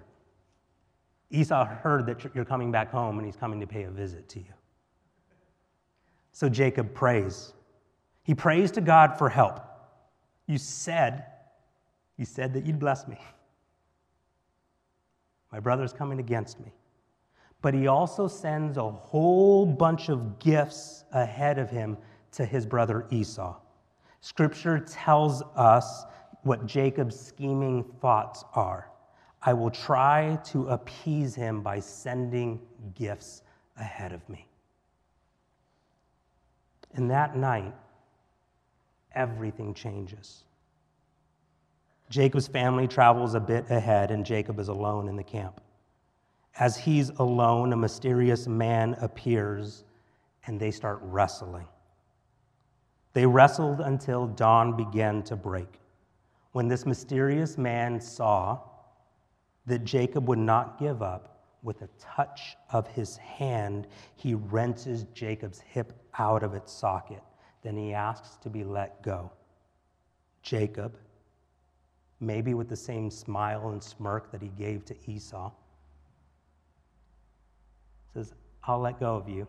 Esau 1.31 1.65
heard 1.65 2.07
that 2.07 2.35
you're 2.35 2.45
coming 2.45 2.71
back 2.71 2.91
home 2.91 3.19
and 3.19 3.27
he's 3.27 3.37
coming 3.37 3.61
to 3.61 3.67
pay 3.67 3.85
a 3.85 3.91
visit 3.91 4.29
to 4.31 4.39
you. 4.41 4.47
So 6.35 6.49
Jacob 6.49 6.93
prays. 6.95 7.53
He 8.25 8.35
prays 8.35 8.73
to 8.73 8.81
God 8.81 9.17
for 9.17 9.29
help. 9.29 9.61
You 10.49 10.59
said, 10.59 11.27
you 12.17 12.25
said 12.25 12.53
that 12.55 12.67
you'd 12.67 12.81
bless 12.81 13.07
me. 13.07 13.19
My 15.53 15.61
brother's 15.61 15.93
coming 15.93 16.19
against 16.19 16.59
me. 16.59 16.73
But 17.63 17.73
he 17.73 17.87
also 17.87 18.27
sends 18.27 18.77
a 18.79 18.91
whole 18.91 19.65
bunch 19.65 20.09
of 20.09 20.41
gifts 20.41 21.05
ahead 21.13 21.57
of 21.57 21.71
him 21.71 21.97
to 22.33 22.45
his 22.45 22.67
brother 22.67 23.07
Esau. 23.11 23.55
Scripture 24.21 24.81
tells 24.81 25.41
us 25.55 26.05
what 26.43 26.67
Jacob's 26.67 27.19
scheming 27.19 27.85
thoughts 28.01 28.45
are. 28.55 28.91
I 29.41 29.53
will 29.53 29.71
try 29.71 30.37
to 30.47 30.67
appease 30.69 31.37
him 31.37 31.63
by 31.63 31.79
sending 31.79 32.61
gifts 32.97 33.43
ahead 33.77 34.13
of 34.13 34.29
me. 34.29 34.49
And 36.95 37.11
that 37.11 37.37
night, 37.37 37.75
everything 39.15 39.75
changes. 39.75 40.45
Jacob's 42.09 42.47
family 42.47 42.87
travels 42.87 43.35
a 43.35 43.41
bit 43.41 43.69
ahead, 43.71 44.11
and 44.11 44.25
Jacob 44.25 44.61
is 44.61 44.69
alone 44.69 45.09
in 45.09 45.17
the 45.17 45.25
camp. 45.25 45.61
As 46.59 46.77
he's 46.77 47.11
alone, 47.11 47.73
a 47.73 47.77
mysterious 47.77 48.47
man 48.47 48.95
appears, 49.01 49.85
and 50.47 50.61
they 50.61 50.71
start 50.71 51.01
wrestling. 51.03 51.67
They 53.13 53.27
wrestled 53.27 53.81
until 53.81 54.27
dawn 54.27 54.77
began 54.77 55.23
to 55.25 55.37
break. 55.37 55.81
When 56.53 56.69
this 56.69 56.87
mysterious 56.87 57.59
man 57.59 58.01
saw 58.01 58.61
that 59.67 59.85
Jacob 59.85 60.29
would 60.29 60.39
not 60.39 60.79
give 60.79 61.03
up, 61.03 61.35
with 61.65 61.81
a 61.81 61.89
touch 61.99 62.57
of 62.71 62.87
his 62.89 63.17
hand, 63.17 63.89
he 64.15 64.35
wrenches 64.35 65.07
Jacob's 65.15 65.61
hip 65.61 66.04
out 66.19 66.43
of 66.43 66.55
its 66.55 66.73
socket. 66.73 67.23
Then 67.63 67.77
he 67.77 67.93
asks 67.93 68.37
to 68.43 68.51
be 68.51 68.65
let 68.65 69.03
go. 69.03 69.31
Jacob, 70.43 70.97
maybe 72.21 72.55
with 72.55 72.69
the 72.69 72.77
same 72.77 73.11
smile 73.11 73.71
and 73.71 73.83
smirk 73.83 74.31
that 74.31 74.43
he 74.43 74.49
gave 74.49 74.85
to 74.87 74.97
Esau, 75.07 75.51
says, 78.13 78.33
I'll 78.65 78.81
let 78.81 79.01
go 79.01 79.17
of 79.17 79.29
you 79.29 79.47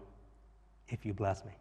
if 0.88 1.06
you 1.06 1.14
bless 1.14 1.44
me. 1.46 1.52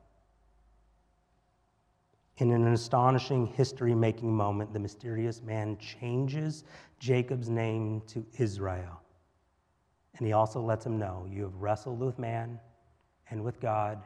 In 2.39 2.51
an 2.51 2.67
astonishing 2.73 3.47
history 3.47 3.95
making 3.95 4.35
moment, 4.35 4.73
the 4.73 4.79
mysterious 4.79 5.43
man 5.43 5.77
changes 5.79 6.65
Jacob's 6.99 7.49
name 7.49 8.03
to 8.09 8.25
Israel 8.39 9.01
and 10.19 10.27
he 10.27 10.33
also 10.33 10.61
lets 10.61 10.87
him 10.87 10.99
know 10.99 11.27
you 11.31 11.43
have 11.43 11.55
wrestled 11.57 12.01
with 12.01 12.19
man 12.19 12.59
and 13.31 13.43
with 13.43 13.61
God, 13.61 14.03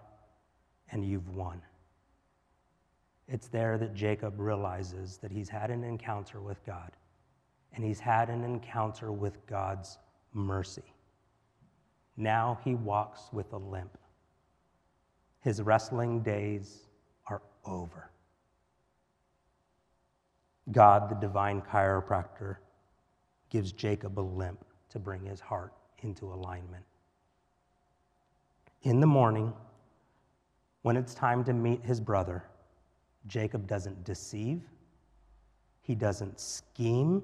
and 0.90 1.04
you've 1.04 1.28
won. 1.28 1.60
It's 3.28 3.48
there 3.48 3.76
that 3.78 3.94
Jacob 3.94 4.40
realizes 4.40 5.18
that 5.18 5.30
he's 5.30 5.48
had 5.48 5.70
an 5.70 5.84
encounter 5.84 6.40
with 6.40 6.64
God, 6.64 6.92
and 7.74 7.84
he's 7.84 8.00
had 8.00 8.30
an 8.30 8.42
encounter 8.42 9.12
with 9.12 9.46
God's 9.46 9.98
mercy. 10.32 10.94
Now 12.16 12.58
he 12.64 12.74
walks 12.74 13.28
with 13.32 13.52
a 13.52 13.58
limp. 13.58 13.96
His 15.40 15.62
wrestling 15.62 16.20
days 16.22 16.88
are 17.26 17.42
over. 17.64 18.10
God, 20.72 21.10
the 21.10 21.14
divine 21.14 21.62
chiropractor, 21.62 22.56
gives 23.50 23.72
Jacob 23.72 24.18
a 24.18 24.20
limp 24.20 24.64
to 24.90 24.98
bring 24.98 25.24
his 25.24 25.40
heart 25.40 25.72
into 26.02 26.32
alignment. 26.32 26.84
In 28.82 29.00
the 29.00 29.06
morning, 29.06 29.52
when 30.82 30.96
it's 30.96 31.14
time 31.14 31.44
to 31.44 31.52
meet 31.52 31.84
his 31.84 32.00
brother, 32.00 32.44
Jacob 33.26 33.66
doesn't 33.66 34.04
deceive, 34.04 34.62
he 35.80 35.94
doesn't 35.94 36.38
scheme. 36.38 37.22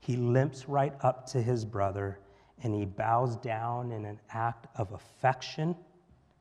He 0.00 0.16
limps 0.16 0.68
right 0.68 0.92
up 1.00 1.26
to 1.28 1.40
his 1.40 1.64
brother 1.64 2.18
and 2.62 2.74
he 2.74 2.84
bows 2.84 3.36
down 3.36 3.92
in 3.92 4.04
an 4.04 4.20
act 4.30 4.66
of 4.76 4.92
affection 4.92 5.74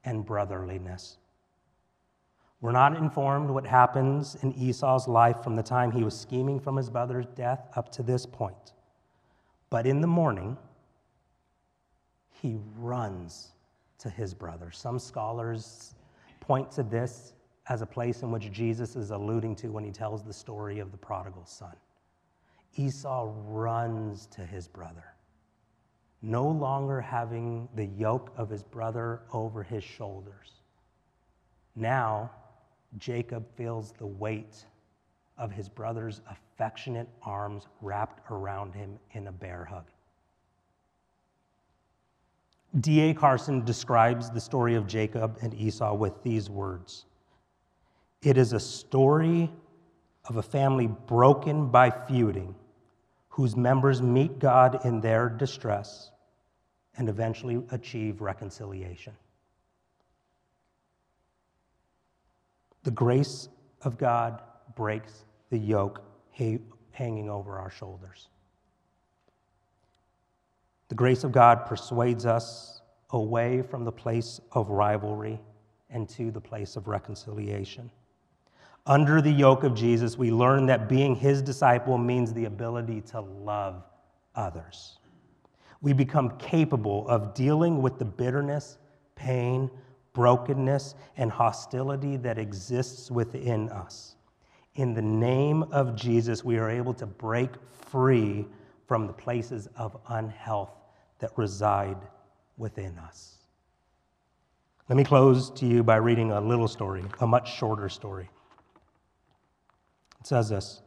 and 0.04 0.25
brotherliness. 0.25 1.17
We're 2.62 2.73
not 2.73 2.97
informed 2.97 3.49
what 3.49 3.65
happens 3.65 4.36
in 4.43 4.54
Esau's 4.54 5.08
life 5.08 5.41
from 5.41 5.56
the 5.56 5.63
time 5.63 5.91
he 5.91 6.04
was 6.04 6.19
scheming 6.19 6.60
from 6.60 6.75
his 6.75 6.89
brother's 6.89 7.28
death 7.28 7.65
up 7.78 7.89
to 7.93 8.04
this 8.04 8.25
point. 8.25 8.73
But 9.69 9.86
in 9.86 10.02
the 10.02 10.08
morning, 10.08 10.58
he 12.41 12.58
runs 12.75 13.52
to 14.00 14.10
his 14.10 14.34
brother. 14.34 14.72
Some 14.72 15.00
scholars 15.00 15.96
point 16.40 16.72
to 16.72 16.84
this 16.84 17.34
as 17.68 17.82
a 17.82 17.86
place 17.86 18.24
in 18.24 18.32
which 18.32 18.52
Jesus 18.52 18.96
is 18.96 19.12
alluding 19.12 19.56
to 19.58 19.68
when 19.70 19.84
he 19.84 19.92
tells 19.92 20.24
the 20.24 20.34
story 20.34 20.80
of 20.80 20.92
the 20.92 20.98
prodigal 20.98 21.46
son. 21.46 21.76
Esau 22.76 23.32
runs 23.46 24.26
to 24.28 24.46
his 24.46 24.68
brother, 24.68 25.06
no 26.22 26.48
longer 26.48 27.02
having 27.02 27.68
the 27.76 27.86
yoke 27.86 28.32
of 28.38 28.50
his 28.50 28.64
brother 28.64 29.22
over 29.34 29.64
his 29.64 29.84
shoulders. 29.84 30.62
Now, 31.76 32.32
Jacob 32.98 33.46
feels 33.56 33.92
the 33.92 34.08
weight 34.08 34.66
of 35.38 35.52
his 35.52 35.70
brother's 35.70 36.22
affectionate 36.30 37.08
arms 37.24 37.68
wrapped 37.82 38.30
around 38.32 38.74
him 38.74 38.98
in 39.12 39.28
a 39.28 39.32
bear 39.32 39.66
hug. 39.66 39.86
D.A. 42.78 43.16
Carson 43.16 43.66
describes 43.66 44.30
the 44.30 44.40
story 44.40 44.76
of 44.76 44.86
Jacob 44.86 45.40
and 45.42 45.54
Esau 45.56 45.96
with 45.96 46.22
these 46.22 46.50
words 46.50 47.06
It 48.22 48.38
is 48.38 48.54
a 48.54 48.60
story 48.60 49.52
of 50.26 50.38
a 50.38 50.44
family 50.44 50.88
broken 50.88 51.70
by 51.70 51.90
feuding, 51.90 52.54
whose 53.30 53.56
members 53.56 54.02
meet 54.02 54.38
God 54.38 54.86
in 54.86 55.02
their 55.02 55.30
distress 55.30 56.12
and 56.98 57.10
eventually 57.10 57.64
achieve 57.72 58.22
reconciliation. 58.22 59.14
The 62.84 62.92
grace 62.92 63.50
of 63.82 63.98
God 63.98 64.42
breaks 64.76 65.26
the 65.50 65.58
yoke 65.58 66.04
hanging 66.92 67.30
over 67.30 67.58
our 67.58 67.72
shoulders. 67.72 68.28
The 70.89 70.95
grace 70.95 71.23
of 71.23 71.32
God 71.32 71.67
persuades 71.67 72.25
us 72.25 72.82
away 73.12 73.62
from 73.62 73.86
the 73.86 73.91
place 73.91 74.41
of 74.52 74.69
rivalry 74.69 75.39
and 75.91 76.10
to 76.10 76.32
the 76.32 76.41
place 76.41 76.75
of 76.75 76.88
reconciliation. 76.88 77.91
Under 78.88 79.21
the 79.21 79.32
yoke 79.32 79.63
of 79.63 79.75
Jesus, 79.75 80.17
we 80.17 80.32
learn 80.32 80.65
that 80.65 80.89
being 80.89 81.15
his 81.15 81.43
disciple 81.43 81.99
means 81.99 82.34
the 82.34 82.45
ability 82.45 83.02
to 83.02 83.21
love 83.21 83.84
others. 84.34 84.97
We 85.82 85.93
become 85.93 86.38
capable 86.39 87.08
of 87.08 87.36
dealing 87.36 87.84
with 87.84 87.99
the 87.99 88.06
bitterness, 88.06 88.80
pain, 89.13 89.69
brokenness, 90.13 90.95
and 91.17 91.32
hostility 91.32 92.17
that 92.17 92.39
exists 92.39 93.12
within 93.12 93.69
us. 93.69 94.15
In 94.73 94.95
the 94.95 95.04
name 95.04 95.63
of 95.71 95.95
Jesus, 95.95 96.43
we 96.43 96.58
are 96.58 96.69
able 96.69 96.95
to 96.95 97.06
break 97.06 97.52
free 97.91 98.47
from 98.88 99.06
the 99.06 99.13
places 99.13 99.67
of 99.75 99.95
unhealth 100.08 100.79
that 101.20 101.32
reside 101.38 101.98
within 102.58 102.98
us. 102.98 103.36
Let 104.90 104.98
me 104.98 105.04
close 105.04 105.52
to 105.52 105.68
you 105.68 105.84
by 105.84 105.98
reading 105.98 106.32
a 106.32 106.42
little 106.42 106.68
story, 106.68 107.04
a 107.20 107.28
much 107.28 107.56
shorter 107.56 107.90
story. 107.90 108.30
It 110.20 110.28
says 110.28 110.50
this 110.50 110.82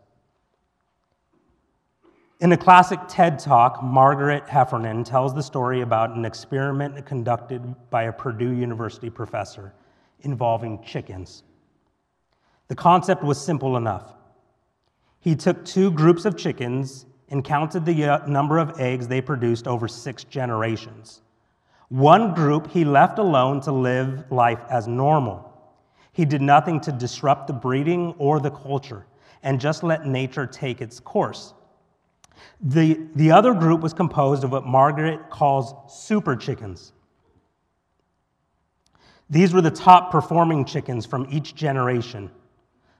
In 2.40 2.52
a 2.52 2.56
classic 2.56 2.98
TED 3.08 3.38
talk, 3.38 3.82
Margaret 3.82 4.48
Heffernan 4.48 5.04
tells 5.04 5.34
the 5.34 5.42
story 5.42 5.82
about 5.82 6.16
an 6.16 6.24
experiment 6.24 7.06
conducted 7.06 7.74
by 7.90 8.04
a 8.04 8.12
Purdue 8.12 8.52
University 8.52 9.08
professor 9.08 9.72
involving 10.22 10.82
chickens. 10.82 11.44
The 12.68 12.74
concept 12.74 13.22
was 13.22 13.40
simple 13.40 13.76
enough. 13.76 14.14
He 15.20 15.36
took 15.36 15.64
two 15.64 15.92
groups 15.92 16.24
of 16.24 16.36
chickens 16.36 17.06
and 17.32 17.42
counted 17.42 17.86
the 17.86 18.04
uh, 18.04 18.26
number 18.26 18.58
of 18.58 18.78
eggs 18.78 19.08
they 19.08 19.22
produced 19.22 19.66
over 19.66 19.88
six 19.88 20.22
generations. 20.22 21.22
One 21.88 22.34
group 22.34 22.70
he 22.70 22.84
left 22.84 23.18
alone 23.18 23.62
to 23.62 23.72
live 23.72 24.30
life 24.30 24.60
as 24.70 24.86
normal. 24.86 25.50
He 26.12 26.26
did 26.26 26.42
nothing 26.42 26.78
to 26.82 26.92
disrupt 26.92 27.46
the 27.46 27.54
breeding 27.54 28.14
or 28.18 28.38
the 28.38 28.50
culture 28.50 29.06
and 29.42 29.58
just 29.58 29.82
let 29.82 30.06
nature 30.06 30.46
take 30.46 30.82
its 30.82 31.00
course. 31.00 31.54
The, 32.60 33.00
the 33.14 33.30
other 33.30 33.54
group 33.54 33.80
was 33.80 33.94
composed 33.94 34.44
of 34.44 34.52
what 34.52 34.66
Margaret 34.66 35.30
calls 35.30 35.74
super 36.04 36.36
chickens. 36.36 36.92
These 39.30 39.54
were 39.54 39.62
the 39.62 39.70
top 39.70 40.10
performing 40.10 40.66
chickens 40.66 41.06
from 41.06 41.26
each 41.30 41.54
generation. 41.54 42.30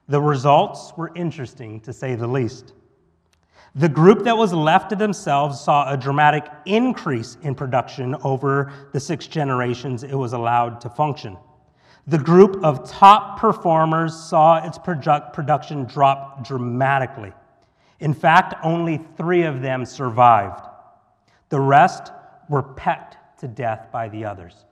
The 0.07 0.19
results 0.19 0.91
were 0.97 1.11
interesting, 1.13 1.79
to 1.81 1.93
say 1.93 2.15
the 2.15 2.27
least. 2.27 2.73
The 3.75 3.89
group 3.89 4.23
that 4.25 4.37
was 4.37 4.53
left 4.53 4.91
to 4.91 4.95
themselves 4.95 5.59
saw 5.59 5.91
a 5.91 5.97
dramatic 5.97 6.45
increase 6.65 7.37
in 7.41 7.55
production 7.55 8.15
over 8.23 8.71
the 8.91 8.99
six 8.99 9.25
generations 9.25 10.03
it 10.03 10.13
was 10.13 10.33
allowed 10.33 10.79
to 10.81 10.89
function. 10.89 11.37
The 12.05 12.19
group 12.19 12.63
of 12.63 12.87
top 12.87 13.39
performers 13.39 14.15
saw 14.15 14.63
its 14.63 14.77
production 14.77 15.85
drop 15.85 16.45
dramatically. 16.45 17.33
In 17.99 18.13
fact, 18.13 18.53
only 18.63 18.99
three 19.17 19.43
of 19.43 19.61
them 19.61 19.85
survived. 19.85 20.67
The 21.49 21.59
rest 21.59 22.11
were 22.49 22.61
pecked 22.61 23.17
to 23.39 23.47
death 23.47 23.87
by 23.91 24.09
the 24.09 24.25
others. 24.25 24.65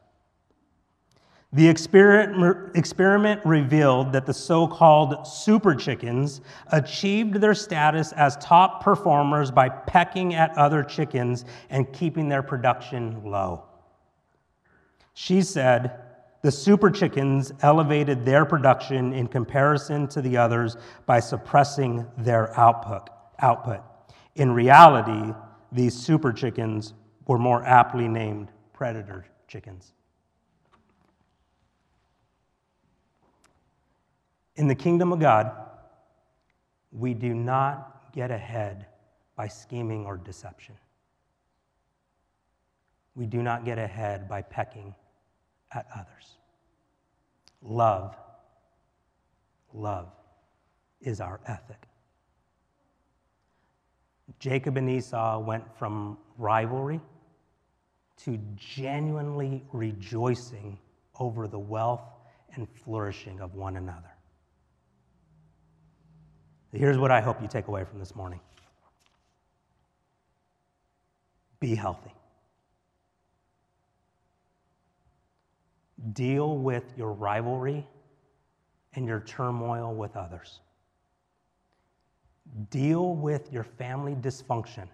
The 1.54 1.68
experiment 1.68 3.46
revealed 3.46 4.14
that 4.14 4.26
the 4.26 4.34
so 4.34 4.68
called 4.68 5.28
super 5.28 5.76
chickens 5.76 6.40
achieved 6.72 7.36
their 7.36 7.54
status 7.54 8.14
as 8.14 8.38
top 8.38 8.82
performers 8.82 9.52
by 9.52 9.68
pecking 9.68 10.34
at 10.34 10.58
other 10.58 10.82
chickens 10.82 11.44
and 11.70 11.92
keeping 11.92 12.30
their 12.30 12.42
production 12.42 13.22
low. 13.26 13.66
She 15.14 15.42
said 15.42 16.00
the 16.42 16.52
super 16.52 16.90
chickens 16.90 17.52
elevated 17.62 18.24
their 18.24 18.46
production 18.46 19.12
in 19.12 19.28
comparison 19.28 20.08
to 20.08 20.22
the 20.22 20.38
others 20.38 20.78
by 21.06 21.20
suppressing 21.20 22.08
their 22.18 22.58
output. 22.58 23.10
output. 23.40 23.82
In 24.36 24.54
reality, 24.54 25.34
these 25.74 25.96
super 25.96 26.32
chickens 26.32 26.94
were 27.28 27.38
more 27.38 27.62
aptly 27.66 28.08
named 28.08 28.54
predator 28.72 29.26
chickens. 29.50 29.94
In 34.56 34.68
the 34.68 34.76
kingdom 34.76 35.14
of 35.14 35.20
God, 35.20 35.52
we 36.92 37.14
do 37.14 37.34
not 37.34 38.12
get 38.14 38.32
ahead 38.32 38.86
by 39.36 39.48
scheming 39.48 40.06
or 40.06 40.18
deception. 40.18 40.76
We 43.16 43.26
do 43.26 43.42
not 43.42 43.66
get 43.66 43.78
ahead 43.78 44.28
by 44.28 44.42
pecking 44.42 44.94
at 45.74 45.86
others. 45.96 46.38
Love, 47.62 48.16
love 49.74 50.10
is 51.02 51.22
our 51.22 51.40
ethic. 51.46 51.88
Jacob 54.40 54.78
and 54.78 54.90
Esau 54.90 55.40
went 55.40 55.64
from 55.78 56.18
rivalry 56.38 57.00
to 58.18 58.40
genuinely 58.56 59.64
rejoicing 59.72 60.78
over 61.20 61.48
the 61.48 61.60
wealth 61.60 62.02
and 62.56 62.68
flourishing 62.70 63.40
of 63.40 63.56
one 63.56 63.78
another. 63.78 64.11
Here's 66.74 66.98
what 66.98 67.12
I 67.12 67.20
hope 67.20 67.42
you 67.42 67.48
take 67.48 67.68
away 67.68 67.84
from 67.84 68.00
this 68.00 68.16
morning 68.16 68.40
be 71.60 71.76
healthy. 71.76 72.14
Deal 76.14 76.58
with 76.58 76.84
your 76.98 77.14
rivalry 77.14 77.86
and 78.96 79.06
your 79.06 79.20
turmoil 79.20 79.94
with 79.94 80.16
others. 80.16 80.62
Deal 82.72 83.14
with 83.14 83.54
your 83.54 83.64
family 83.64 84.16
dysfunction 84.16 84.88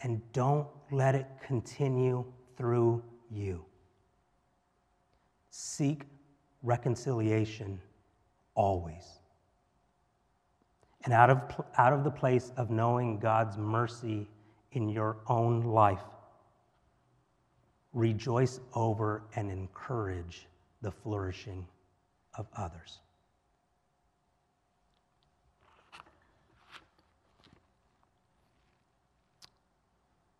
and 0.00 0.20
don't 0.32 0.66
let 0.90 1.14
it 1.14 1.26
continue 1.46 2.24
through 2.56 3.02
you. 3.30 3.64
Seek 5.50 6.04
reconciliation 6.62 7.78
always. 8.54 9.20
And 11.04 11.12
out 11.12 11.30
of, 11.30 11.64
out 11.76 11.92
of 11.92 12.02
the 12.02 12.10
place 12.10 12.50
of 12.56 12.70
knowing 12.70 13.18
God's 13.18 13.58
mercy 13.58 14.26
in 14.72 14.88
your 14.88 15.18
own 15.28 15.62
life, 15.62 16.00
rejoice 17.92 18.60
over 18.74 19.22
and 19.36 19.50
encourage 19.50 20.46
the 20.82 20.90
flourishing 20.90 21.66
of 22.36 22.46
others. 22.56 23.00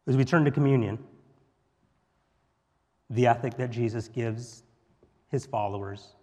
As 0.06 0.16
we 0.16 0.24
turn 0.24 0.44
to 0.44 0.50
communion, 0.50 0.98
the 3.10 3.26
ethic 3.26 3.56
that 3.56 3.70
Jesus 3.70 4.08
gives 4.08 4.62
his 5.28 5.46
followers 5.46 6.14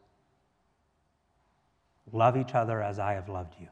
love 2.12 2.36
each 2.36 2.54
other 2.54 2.82
as 2.82 3.00
I 3.00 3.14
have 3.14 3.30
loved 3.30 3.56
you. 3.60 3.68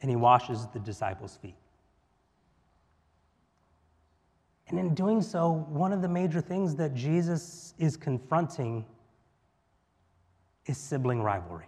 And 0.00 0.10
he 0.10 0.16
washes 0.16 0.66
the 0.72 0.78
disciples' 0.78 1.36
feet. 1.36 1.56
And 4.68 4.78
in 4.78 4.94
doing 4.94 5.22
so, 5.22 5.64
one 5.68 5.92
of 5.92 6.02
the 6.02 6.08
major 6.08 6.40
things 6.40 6.74
that 6.76 6.94
Jesus 6.94 7.74
is 7.78 7.96
confronting 7.96 8.84
is 10.66 10.76
sibling 10.76 11.22
rivalry. 11.22 11.66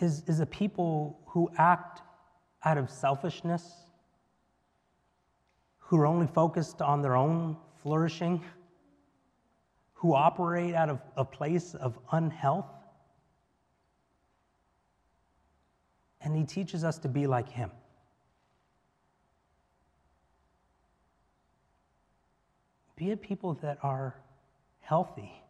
Is, 0.00 0.24
is 0.26 0.40
a 0.40 0.46
people 0.46 1.20
who 1.26 1.48
act 1.56 2.02
out 2.64 2.76
of 2.76 2.90
selfishness, 2.90 3.86
who 5.78 5.96
are 5.98 6.06
only 6.06 6.26
focused 6.26 6.82
on 6.82 7.02
their 7.02 7.14
own 7.14 7.56
flourishing, 7.82 8.42
who 10.02 10.16
operate 10.16 10.74
out 10.74 10.88
of 10.88 11.00
a 11.16 11.24
place 11.24 11.76
of 11.76 11.96
unhealth. 12.10 12.66
And 16.20 16.36
he 16.36 16.42
teaches 16.42 16.82
us 16.82 16.98
to 16.98 17.08
be 17.08 17.28
like 17.28 17.48
him. 17.48 17.70
Be 22.96 23.12
a 23.12 23.16
people 23.16 23.54
that 23.62 23.78
are 23.84 24.16
healthy, 24.80 25.40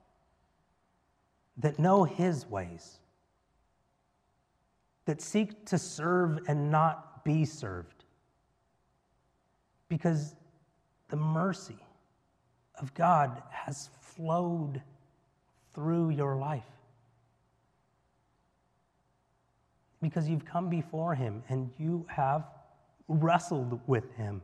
that 1.56 1.78
know 1.78 2.04
his 2.04 2.46
ways, 2.46 2.98
that 5.06 5.22
seek 5.22 5.64
to 5.64 5.78
serve 5.78 6.40
and 6.46 6.70
not 6.70 7.24
be 7.24 7.46
served. 7.46 8.04
Because 9.88 10.36
the 11.08 11.16
mercy 11.16 11.78
of 12.80 12.92
God 12.94 13.42
has 13.50 13.90
flowed 14.00 14.82
through 15.74 16.10
your 16.10 16.36
life. 16.36 16.64
Because 20.00 20.28
you've 20.28 20.44
come 20.44 20.68
before 20.68 21.14
Him 21.14 21.42
and 21.48 21.70
you 21.78 22.06
have 22.08 22.44
wrestled 23.08 23.80
with 23.86 24.12
Him. 24.14 24.42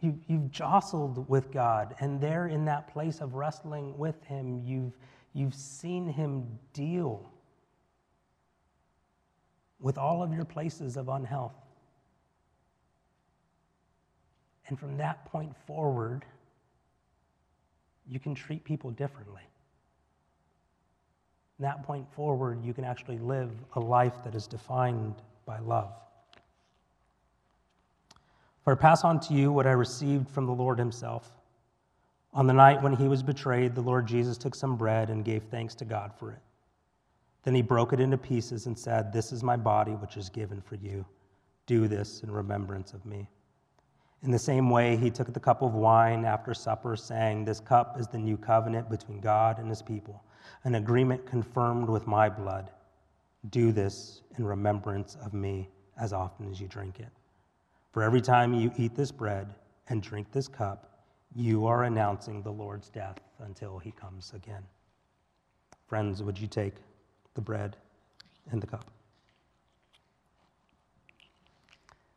You, 0.00 0.18
you've 0.26 0.50
jostled 0.50 1.28
with 1.28 1.50
God, 1.50 1.94
and 2.00 2.20
there 2.20 2.48
in 2.48 2.66
that 2.66 2.92
place 2.92 3.20
of 3.20 3.34
wrestling 3.34 3.96
with 3.96 4.22
Him, 4.24 4.62
you've, 4.64 4.96
you've 5.32 5.54
seen 5.54 6.06
Him 6.06 6.58
deal 6.72 7.30
with 9.80 9.98
all 9.98 10.22
of 10.22 10.32
your 10.32 10.44
places 10.44 10.96
of 10.96 11.08
unhealth. 11.08 11.54
And 14.68 14.78
from 14.78 14.96
that 14.96 15.24
point 15.26 15.54
forward, 15.66 16.24
you 18.08 18.18
can 18.18 18.34
treat 18.34 18.64
people 18.64 18.90
differently. 18.90 19.42
From 21.56 21.64
that 21.64 21.84
point 21.84 22.06
forward, 22.12 22.64
you 22.64 22.74
can 22.74 22.84
actually 22.84 23.18
live 23.18 23.50
a 23.74 23.80
life 23.80 24.24
that 24.24 24.34
is 24.34 24.46
defined 24.46 25.14
by 25.44 25.58
love. 25.60 25.92
For 28.64 28.72
I 28.72 28.76
pass 28.76 29.04
on 29.04 29.20
to 29.20 29.34
you 29.34 29.52
what 29.52 29.66
I 29.66 29.72
received 29.72 30.28
from 30.28 30.46
the 30.46 30.52
Lord 30.52 30.78
Himself. 30.78 31.30
On 32.34 32.46
the 32.46 32.52
night 32.52 32.82
when 32.82 32.92
He 32.92 33.08
was 33.08 33.22
betrayed, 33.22 33.74
the 33.74 33.80
Lord 33.80 34.06
Jesus 34.06 34.36
took 34.36 34.54
some 34.54 34.76
bread 34.76 35.08
and 35.08 35.24
gave 35.24 35.44
thanks 35.44 35.74
to 35.76 35.84
God 35.84 36.12
for 36.18 36.32
it. 36.32 36.40
Then 37.44 37.54
He 37.54 37.62
broke 37.62 37.92
it 37.92 38.00
into 38.00 38.18
pieces 38.18 38.66
and 38.66 38.76
said, 38.76 39.12
This 39.12 39.30
is 39.30 39.44
my 39.44 39.56
body, 39.56 39.92
which 39.92 40.16
is 40.16 40.28
given 40.28 40.60
for 40.60 40.74
you. 40.74 41.06
Do 41.66 41.86
this 41.86 42.22
in 42.24 42.30
remembrance 42.30 42.92
of 42.92 43.06
me. 43.06 43.28
In 44.22 44.30
the 44.30 44.38
same 44.38 44.70
way, 44.70 44.96
he 44.96 45.10
took 45.10 45.32
the 45.32 45.40
cup 45.40 45.62
of 45.62 45.74
wine 45.74 46.24
after 46.24 46.54
supper, 46.54 46.96
saying, 46.96 47.44
This 47.44 47.60
cup 47.60 48.00
is 48.00 48.08
the 48.08 48.18
new 48.18 48.36
covenant 48.36 48.88
between 48.88 49.20
God 49.20 49.58
and 49.58 49.68
his 49.68 49.82
people, 49.82 50.24
an 50.64 50.74
agreement 50.76 51.26
confirmed 51.26 51.88
with 51.88 52.06
my 52.06 52.28
blood. 52.28 52.70
Do 53.50 53.72
this 53.72 54.22
in 54.38 54.44
remembrance 54.44 55.16
of 55.16 55.34
me 55.34 55.68
as 56.00 56.12
often 56.12 56.50
as 56.50 56.60
you 56.60 56.66
drink 56.66 56.98
it. 56.98 57.10
For 57.92 58.02
every 58.02 58.20
time 58.20 58.52
you 58.52 58.72
eat 58.76 58.94
this 58.94 59.12
bread 59.12 59.54
and 59.88 60.02
drink 60.02 60.32
this 60.32 60.48
cup, 60.48 61.04
you 61.34 61.66
are 61.66 61.84
announcing 61.84 62.42
the 62.42 62.52
Lord's 62.52 62.88
death 62.88 63.18
until 63.40 63.78
he 63.78 63.90
comes 63.90 64.32
again. 64.34 64.62
Friends, 65.86 66.22
would 66.22 66.38
you 66.38 66.48
take 66.48 66.74
the 67.34 67.40
bread 67.40 67.76
and 68.50 68.62
the 68.62 68.66
cup? 68.66 68.90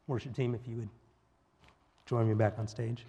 Worship 0.08 0.34
team, 0.34 0.56
if 0.56 0.68
you 0.68 0.78
would 0.78 0.90
join 2.10 2.28
me 2.28 2.34
back 2.34 2.58
on 2.58 2.68
stage. 2.68 3.06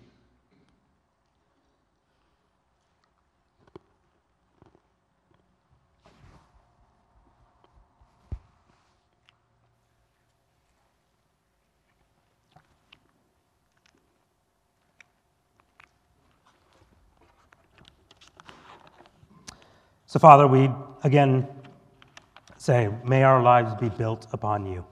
So, 20.05 20.19
Father, 20.19 20.47
we 20.47 20.69
again 21.05 21.49
say, 22.59 22.91
may 23.05 23.23
our 23.23 23.43
lives 23.43 23.73
be 23.81 23.89
built 23.89 24.27
upon 24.35 24.67
you. 24.67 24.85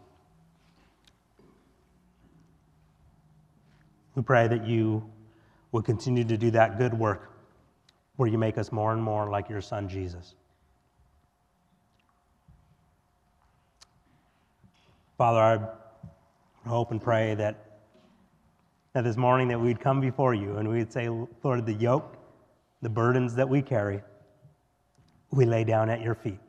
We 4.18 4.24
pray 4.24 4.48
that 4.48 4.66
you 4.66 5.08
will 5.70 5.80
continue 5.80 6.24
to 6.24 6.36
do 6.36 6.50
that 6.50 6.76
good 6.76 6.92
work 6.92 7.30
where 8.16 8.28
you 8.28 8.36
make 8.36 8.58
us 8.58 8.72
more 8.72 8.92
and 8.92 9.00
more 9.00 9.30
like 9.30 9.48
your 9.48 9.60
son, 9.60 9.88
Jesus. 9.88 10.34
Father, 15.16 15.38
I 15.38 16.68
hope 16.68 16.90
and 16.90 17.00
pray 17.00 17.36
that, 17.36 17.78
that 18.92 19.04
this 19.04 19.16
morning 19.16 19.46
that 19.46 19.60
we'd 19.60 19.78
come 19.78 20.00
before 20.00 20.34
you 20.34 20.56
and 20.56 20.68
we'd 20.68 20.92
say, 20.92 21.08
Lord, 21.44 21.64
the 21.64 21.74
yoke, 21.74 22.16
the 22.82 22.90
burdens 22.90 23.36
that 23.36 23.48
we 23.48 23.62
carry, 23.62 24.02
we 25.30 25.44
lay 25.44 25.62
down 25.62 25.90
at 25.90 26.00
your 26.00 26.16
feet. 26.16 26.40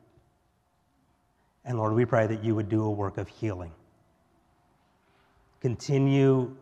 And 1.66 1.78
Lord, 1.78 1.94
we 1.94 2.06
pray 2.06 2.26
that 2.26 2.44
you 2.44 2.56
would 2.56 2.68
do 2.68 2.84
a 2.86 2.90
work 2.90 3.20
of 3.20 3.28
healing. 3.28 3.74
Continue 5.62 6.56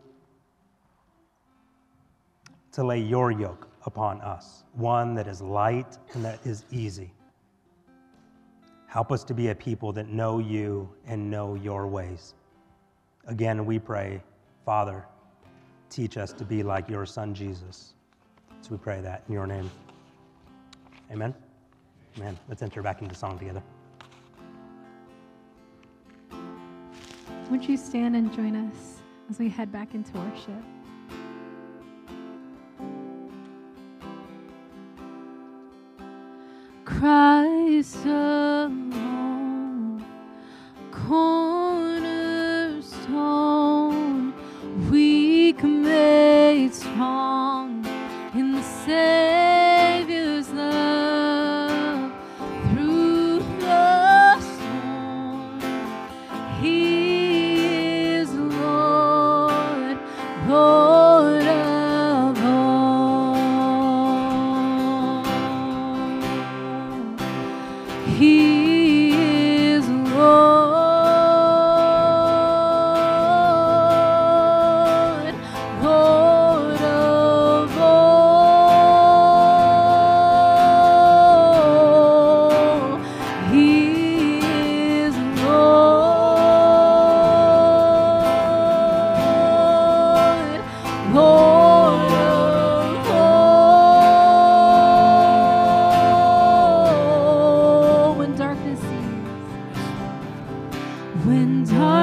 to 2.78 2.84
lay 2.84 3.00
your 3.00 3.32
yoke 3.32 3.66
upon 3.86 4.20
us, 4.20 4.62
one 4.74 5.12
that 5.12 5.26
is 5.26 5.42
light 5.42 5.98
and 6.14 6.24
that 6.24 6.38
is 6.46 6.64
easy. 6.70 7.12
Help 8.86 9.10
us 9.10 9.24
to 9.24 9.34
be 9.34 9.48
a 9.48 9.54
people 9.56 9.92
that 9.92 10.08
know 10.10 10.38
you 10.38 10.88
and 11.04 11.28
know 11.28 11.56
your 11.56 11.88
ways. 11.88 12.34
Again, 13.26 13.66
we 13.66 13.80
pray, 13.80 14.22
Father, 14.64 15.04
teach 15.90 16.16
us 16.16 16.32
to 16.34 16.44
be 16.44 16.62
like 16.62 16.88
your 16.88 17.04
Son 17.04 17.34
Jesus. 17.34 17.94
So 18.60 18.70
we 18.70 18.76
pray 18.76 19.00
that 19.00 19.24
in 19.26 19.34
your 19.34 19.48
name. 19.48 19.68
Amen. 21.10 21.34
Amen. 22.16 22.38
Let's 22.48 22.62
enter 22.62 22.80
back 22.80 23.02
into 23.02 23.16
song 23.16 23.40
together. 23.40 23.62
Would 27.50 27.68
you 27.68 27.76
stand 27.76 28.14
and 28.14 28.32
join 28.32 28.54
us 28.54 29.00
as 29.28 29.40
we 29.40 29.48
head 29.48 29.72
back 29.72 29.94
into 29.94 30.16
worship? 30.16 30.77
Christ 36.98 38.04
alone, 38.06 38.87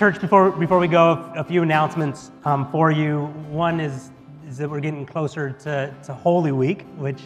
Church, 0.00 0.18
before, 0.18 0.50
before 0.52 0.78
we 0.78 0.88
go, 0.88 1.30
a 1.36 1.44
few 1.44 1.62
announcements 1.62 2.30
um, 2.46 2.66
for 2.72 2.90
you. 2.90 3.26
One 3.50 3.80
is, 3.80 4.10
is 4.48 4.56
that 4.56 4.70
we're 4.70 4.80
getting 4.80 5.04
closer 5.04 5.50
to, 5.50 5.94
to 6.04 6.14
Holy 6.14 6.52
Week, 6.52 6.86
which 6.96 7.20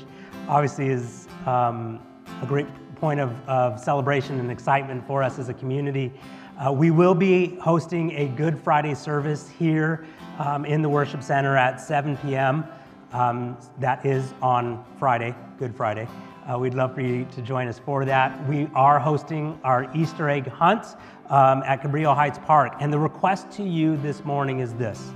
obviously 0.49 0.89
is 0.89 1.29
um, 1.47 2.05
a 2.43 2.47
great 2.47 2.66
point 2.97 3.20
of, 3.20 3.31
of 3.49 3.79
celebration 3.79 4.41
and 4.41 4.51
excitement 4.51 5.07
for 5.07 5.22
us 5.22 5.39
as 5.39 5.49
a 5.49 5.55
community. 5.55 6.12
Uh, 6.59 6.72
we 6.72 6.91
will 6.91 7.14
be 7.14 7.55
hosting 7.61 8.11
a 8.16 8.27
Good 8.27 8.59
Friday 8.59 8.97
service 8.97 9.49
here 9.49 10.05
um, 10.41 10.64
in 10.64 10.83
the 10.83 10.89
worship 10.89 11.22
center 11.22 11.57
at 11.57 11.81
7 11.81 12.16
p.m. 12.16 12.64
Um, 13.12 13.57
that 13.79 14.05
is 14.05 14.35
on 14.43 14.85
Friday, 14.99 15.33
Good 15.61 15.77
Friday. 15.77 16.09
Uh, 16.45 16.59
we'd 16.59 16.75
love 16.75 16.93
for 16.93 17.03
you 17.03 17.25
to 17.27 17.41
join 17.41 17.68
us 17.68 17.79
for 17.79 18.05
that. 18.05 18.49
We 18.49 18.68
are 18.75 18.99
hosting 18.99 19.61
our 19.62 19.89
Easter 19.97 20.29
egg 20.29 20.49
hunt 20.49 20.97
um, 21.31 21.62
at 21.64 21.83
Cabrillo 21.83 22.14
Heights 22.14 22.39
Park. 22.47 22.75
And 22.81 22.93
the 22.93 22.99
request 22.99 23.51
to 23.53 23.62
you 23.62 23.97
this 23.97 24.25
morning 24.25 24.61
is 24.61 24.75
this 24.75 25.12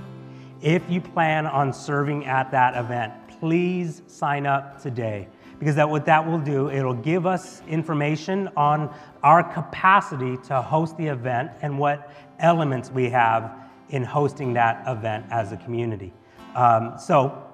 if 0.61 0.83
you 0.89 0.99
plan 0.99 1.45
on 1.45 1.71
serving 1.71 2.25
at 2.25 2.51
that 2.51 2.75
event, 2.75 3.13
please 3.39 4.01
sign 4.07 4.45
up 4.45 4.81
today. 4.81 5.27
Because 5.57 5.75
that, 5.75 5.89
what 5.89 6.05
that 6.05 6.25
will 6.25 6.39
do, 6.39 6.69
it'll 6.69 6.93
give 6.93 7.25
us 7.25 7.61
information 7.67 8.49
on 8.55 8.93
our 9.23 9.43
capacity 9.43 10.37
to 10.47 10.61
host 10.61 10.95
the 10.97 11.07
event 11.07 11.51
and 11.61 11.77
what 11.77 12.13
elements 12.39 12.89
we 12.89 13.09
have 13.09 13.53
in 13.89 14.03
hosting 14.03 14.53
that 14.53 14.83
event 14.87 15.25
as 15.31 15.51
a 15.51 15.57
community. 15.57 16.13
Um, 16.55 16.93
so 16.97 17.45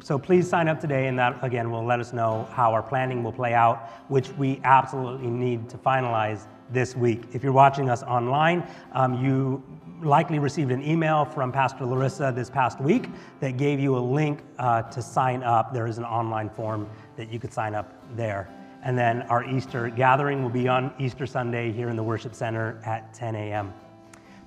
so 0.00 0.18
please 0.18 0.48
sign 0.48 0.68
up 0.68 0.80
today, 0.80 1.06
and 1.08 1.18
that 1.18 1.38
again 1.44 1.70
will 1.70 1.84
let 1.84 2.00
us 2.00 2.12
know 2.14 2.48
how 2.52 2.72
our 2.72 2.82
planning 2.82 3.22
will 3.22 3.32
play 3.32 3.52
out, 3.52 3.90
which 4.08 4.30
we 4.30 4.60
absolutely 4.64 5.28
need 5.28 5.68
to 5.68 5.76
finalize 5.76 6.46
this 6.72 6.96
week. 6.96 7.24
If 7.32 7.42
you're 7.42 7.52
watching 7.52 7.88
us 7.88 8.02
online, 8.02 8.66
um, 8.92 9.24
you 9.24 9.62
likely 10.02 10.38
received 10.38 10.72
an 10.72 10.82
email 10.82 11.24
from 11.24 11.52
Pastor 11.52 11.84
Larissa 11.84 12.32
this 12.34 12.50
past 12.50 12.80
week 12.80 13.08
that 13.40 13.56
gave 13.56 13.78
you 13.78 13.96
a 13.96 14.00
link 14.00 14.40
uh, 14.58 14.82
to 14.82 15.00
sign 15.00 15.42
up. 15.42 15.72
There 15.72 15.86
is 15.86 15.98
an 15.98 16.04
online 16.04 16.50
form 16.50 16.88
that 17.16 17.32
you 17.32 17.38
could 17.38 17.52
sign 17.52 17.74
up 17.74 17.94
there. 18.16 18.48
And 18.82 18.98
then 18.98 19.22
our 19.22 19.44
Easter 19.44 19.88
gathering 19.88 20.42
will 20.42 20.50
be 20.50 20.66
on 20.66 20.92
Easter 20.98 21.26
Sunday 21.26 21.70
here 21.70 21.88
in 21.88 21.96
the 21.96 22.02
worship 22.02 22.34
center 22.34 22.80
at 22.84 23.14
10 23.14 23.36
a.m. 23.36 23.72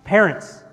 Parents, 0.03 0.63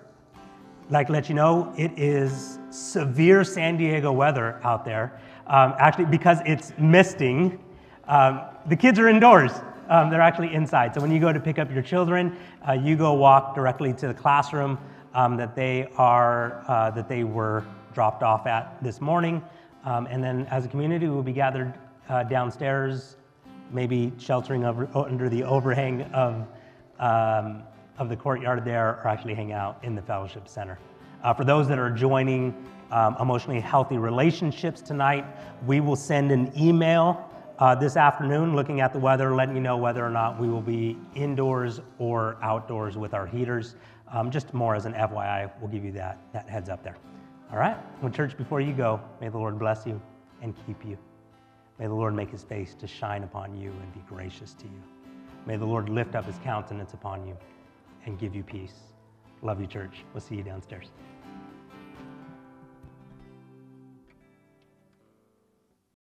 like 0.91 1.07
to 1.07 1.13
let 1.13 1.29
you 1.29 1.35
know 1.35 1.73
it 1.79 1.93
is 1.97 2.59
severe 2.71 3.45
San 3.45 3.77
Diego 3.77 4.11
weather 4.11 4.61
out 4.65 4.85
there. 4.85 5.21
Um, 5.47 5.75
actually, 5.79 6.07
because 6.07 6.39
it's 6.45 6.73
misting, 6.77 7.59
um, 8.09 8.43
the 8.67 8.77
kids 8.77 8.99
are 8.99 9.09
indoors. 9.09 9.53
Um, 9.93 10.09
they're 10.09 10.23
actually 10.23 10.55
inside. 10.55 10.95
So 10.95 11.03
when 11.03 11.13
you 11.13 11.21
go 11.21 11.35
to 11.35 11.39
pick 11.39 11.59
up 11.59 11.71
your 11.71 11.83
children, 11.83 12.35
uh, 12.67 12.73
you 12.73 12.97
go 12.97 13.13
walk 13.13 13.55
directly 13.55 13.93
to 13.93 14.09
the 14.09 14.15
classroom 14.15 14.79
um, 15.13 15.37
that 15.37 15.55
they 15.55 15.87
are 15.99 16.65
uh, 16.67 16.91
that 16.93 17.11
they 17.11 17.25
were 17.25 17.63
dropped 17.93 18.23
off 18.23 18.47
at 18.47 18.83
this 18.83 19.03
morning. 19.03 19.45
Um, 19.85 20.07
and 20.07 20.25
then, 20.25 20.47
as 20.51 20.65
a 20.65 20.69
community, 20.69 21.09
we'll 21.09 21.23
be 21.23 21.35
gathered 21.35 21.75
uh, 22.09 22.23
downstairs, 22.23 23.17
maybe 23.71 24.15
sheltering 24.17 24.65
over, 24.65 24.89
under 24.95 25.29
the 25.29 25.43
overhang 25.43 26.05
of 26.15 26.47
um, 26.99 27.63
of 27.99 28.09
the 28.09 28.17
courtyard 28.17 28.65
there 28.65 28.99
or 29.05 29.09
actually 29.09 29.35
hang 29.35 29.53
out 29.53 29.79
in 29.83 29.95
the 29.95 30.01
fellowship 30.01 30.49
center. 30.49 30.79
Uh, 31.23 31.35
for 31.35 31.45
those 31.45 31.69
that 31.69 31.79
are 31.79 31.91
joining 31.91 32.55
um, 32.93 33.15
Emotionally 33.21 33.61
Healthy 33.61 33.99
Relationships 33.99 34.81
tonight, 34.81 35.27
we 35.67 35.81
will 35.81 35.97
send 35.97 36.33
an 36.33 36.51
email 36.59 37.29
uh, 37.59 37.75
this 37.75 37.97
afternoon 37.97 38.57
looking 38.57 38.81
at 38.81 38.93
the 38.93 38.99
weather, 38.99 39.35
letting 39.35 39.55
you 39.55 39.63
know 39.63 39.77
whether 39.77 40.05
or 40.05 40.11
not 40.11 40.41
we 40.41 40.49
will 40.49 40.61
be 40.61 40.97
indoors 41.15 41.81
or 41.99 42.37
outdoors 42.43 42.97
with 42.97 43.15
our 43.15 43.27
heaters. 43.27 43.77
Um, 44.11 44.31
just 44.31 44.53
more 44.53 44.75
as 44.75 44.85
an 44.85 44.93
FYI, 44.95 45.51
we'll 45.61 45.71
give 45.71 45.85
you 45.85 45.93
that, 45.93 46.19
that 46.33 46.49
heads 46.49 46.69
up 46.69 46.83
there. 46.83 46.97
All 47.51 47.59
right? 47.59 47.77
Well, 48.03 48.11
church, 48.11 48.37
before 48.37 48.61
you 48.61 48.73
go, 48.73 49.01
may 49.21 49.29
the 49.29 49.39
Lord 49.39 49.59
bless 49.59 49.87
you 49.87 50.01
and 50.43 50.55
keep 50.67 50.85
you. 50.85 50.99
May 51.79 51.87
the 51.87 51.95
Lord 51.95 52.15
make 52.15 52.31
his 52.31 52.43
face 52.43 52.75
to 52.75 52.87
shine 52.87 53.25
upon 53.25 53.57
you 53.59 53.71
and 53.71 53.95
be 53.95 54.01
gracious 54.09 54.55
to 54.55 54.65
you. 54.65 54.83
May 55.47 55.57
the 55.57 55.65
Lord 55.65 55.89
lift 55.89 56.15
up 56.15 56.27
his 56.27 56.39
countenance 56.45 56.95
upon 56.95 57.27
you 57.27 57.37
and 58.07 58.19
give 58.19 58.35
you 58.35 58.43
peace. 58.43 58.75
Love 59.43 59.61
you, 59.61 59.67
church. 59.67 60.05
We'll 60.13 60.21
see 60.21 60.37
you 60.37 60.43
downstairs. 60.43 60.91